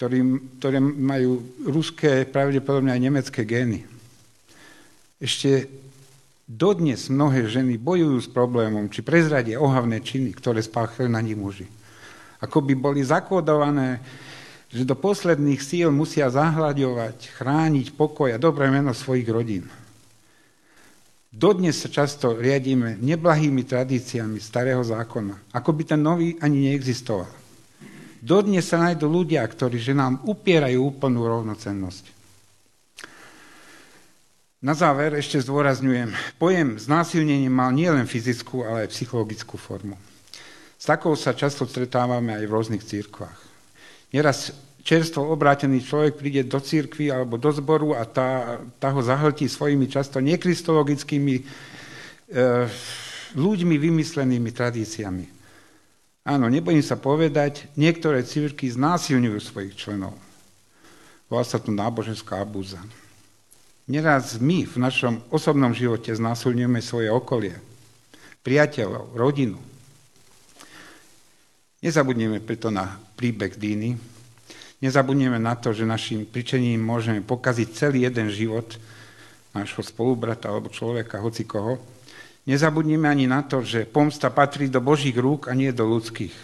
ktorí, 0.00 0.18
ktorí 0.56 0.78
majú 0.80 1.44
ruské, 1.68 2.24
pravdepodobne 2.24 2.88
aj 2.88 3.04
nemecké 3.04 3.44
gény. 3.44 3.84
Ešte 5.20 5.68
dodnes 6.48 7.12
mnohé 7.12 7.44
ženy 7.44 7.76
bojujú 7.76 8.16
s 8.24 8.28
problémom, 8.32 8.88
či 8.88 9.04
prezradia 9.04 9.60
ohavné 9.60 10.00
činy, 10.00 10.32
ktoré 10.32 10.64
spáchali 10.64 11.12
na 11.12 11.20
nich 11.20 11.36
muži. 11.36 11.68
Ako 12.40 12.64
by 12.64 12.72
boli 12.72 13.04
zakódované 13.04 14.00
že 14.68 14.84
do 14.84 14.92
posledných 14.92 15.60
síl 15.64 15.88
musia 15.88 16.28
zahľadovať, 16.28 17.40
chrániť 17.40 17.96
pokoj 17.96 18.28
a 18.32 18.38
dobré 18.40 18.68
meno 18.68 18.92
svojich 18.92 19.28
rodín. 19.28 19.64
Dodnes 21.32 21.76
sa 21.80 21.88
často 21.88 22.36
riadíme 22.36 23.00
neblahými 23.00 23.64
tradíciami 23.64 24.40
starého 24.40 24.80
zákona, 24.84 25.56
ako 25.56 25.70
by 25.72 25.82
ten 25.94 26.00
nový 26.00 26.36
ani 26.40 26.72
neexistoval. 26.72 27.28
Dodnes 28.18 28.66
sa 28.66 28.82
nájdú 28.82 29.06
ľudia, 29.06 29.44
ktorí 29.46 29.78
že 29.78 29.94
nám 29.94 30.24
upierajú 30.26 30.90
úplnú 30.90 31.24
rovnocennosť. 31.28 32.18
Na 34.58 34.74
záver 34.74 35.14
ešte 35.14 35.38
zdôrazňujem, 35.38 36.10
pojem 36.34 36.82
znásilnenie 36.82 37.46
mal 37.46 37.70
nielen 37.70 38.10
fyzickú, 38.10 38.66
ale 38.66 38.90
aj 38.90 38.92
psychologickú 38.92 39.54
formu. 39.54 39.94
S 40.74 40.90
takou 40.90 41.14
sa 41.14 41.30
často 41.30 41.62
stretávame 41.62 42.34
aj 42.34 42.42
v 42.42 42.54
rôznych 42.58 42.82
církvách. 42.82 43.47
Neraz 44.08 44.56
čerstvo 44.80 45.28
obrátený 45.28 45.84
človek 45.84 46.16
príde 46.16 46.42
do 46.48 46.56
církvy 46.56 47.12
alebo 47.12 47.36
do 47.36 47.52
zboru 47.52 47.92
a 47.92 48.08
tá, 48.08 48.56
tá 48.80 48.88
ho 48.88 49.04
zahltí 49.04 49.44
svojimi 49.44 49.84
často 49.84 50.16
nekristologickými 50.24 51.34
e, 51.36 51.42
ľuďmi 53.36 53.76
vymyslenými 53.76 54.48
tradíciami. 54.48 55.26
Áno, 56.28 56.48
nebojím 56.48 56.84
sa 56.84 56.96
povedať, 56.96 57.68
niektoré 57.76 58.24
círky 58.24 58.68
znásilňujú 58.68 59.38
svojich 59.40 59.74
členov. 59.76 60.16
Volá 61.28 61.44
sa 61.44 61.60
tu 61.60 61.68
náboženská 61.72 62.40
abúza. 62.40 62.80
Neraz 63.88 64.36
my 64.36 64.68
v 64.68 64.76
našom 64.76 65.24
osobnom 65.32 65.72
živote 65.72 66.12
znásilňujeme 66.12 66.80
svoje 66.84 67.08
okolie, 67.08 67.56
priateľov, 68.44 69.16
rodinu. 69.16 69.56
Nezabudneme 71.78 72.42
preto 72.42 72.74
na 72.74 72.98
príbeh 73.14 73.54
Díny. 73.54 73.94
Nezabudneme 74.82 75.38
na 75.38 75.54
to, 75.54 75.70
že 75.70 75.86
našim 75.86 76.26
pričením 76.26 76.82
môžeme 76.82 77.22
pokaziť 77.22 77.68
celý 77.70 78.02
jeden 78.02 78.34
život 78.34 78.74
nášho 79.54 79.86
spolubrata 79.86 80.50
alebo 80.50 80.74
človeka, 80.74 81.22
hoci 81.22 81.46
koho. 81.46 81.78
Nezabudnime 82.50 83.06
ani 83.06 83.30
na 83.30 83.46
to, 83.46 83.62
že 83.62 83.86
pomsta 83.86 84.26
patrí 84.34 84.66
do 84.66 84.82
Božích 84.82 85.14
rúk 85.14 85.46
a 85.46 85.54
nie 85.54 85.70
do 85.70 85.86
ľudských. 85.86 86.34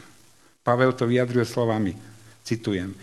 Pavel 0.62 0.94
to 0.94 1.10
vyjadruje 1.10 1.42
slovami, 1.42 1.98
citujem. 2.46 2.94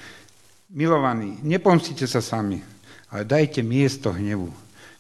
Milovaní, 0.72 1.36
nepomstite 1.44 2.08
sa 2.08 2.24
sami, 2.24 2.64
ale 3.12 3.28
dajte 3.28 3.60
miesto 3.60 4.16
hnevu. 4.16 4.48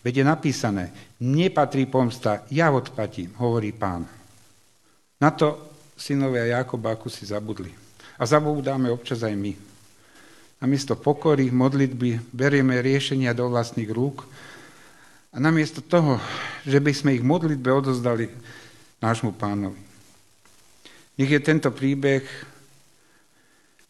Veď 0.03 0.19
je 0.19 0.25
napísané, 0.27 0.83
nepatrí 1.23 1.87
pomsta, 1.87 2.43
ja 2.51 2.75
odplatím, 2.75 3.31
hovorí 3.39 3.71
pán. 3.71 4.03
Na 5.23 5.31
to 5.31 5.70
synovia 6.01 6.57
Jakoba 6.57 6.97
ako 6.97 7.13
si 7.13 7.29
zabudli. 7.29 7.69
A 8.17 8.25
zabúdáme 8.25 8.89
občas 8.89 9.21
aj 9.21 9.37
my. 9.37 9.53
Namiesto 10.57 10.97
pokory, 10.97 11.53
modlitby 11.53 12.33
berieme 12.33 12.81
riešenia 12.81 13.33
do 13.37 13.49
vlastných 13.49 13.89
rúk 13.89 14.25
a 15.29 15.37
namiesto 15.37 15.81
toho, 15.85 16.17
že 16.65 16.81
by 16.81 16.91
sme 16.93 17.17
ich 17.17 17.23
modlitbe 17.25 17.69
odozdali 17.69 18.29
nášmu 19.01 19.37
pánovi. 19.37 19.77
Nech 21.17 21.29
je 21.29 21.41
tento 21.41 21.69
príbeh 21.69 22.25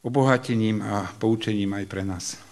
obohatením 0.03 0.83
a 0.83 1.07
poučením 1.15 1.75
aj 1.75 1.85
pre 1.87 2.03
nás. 2.03 2.50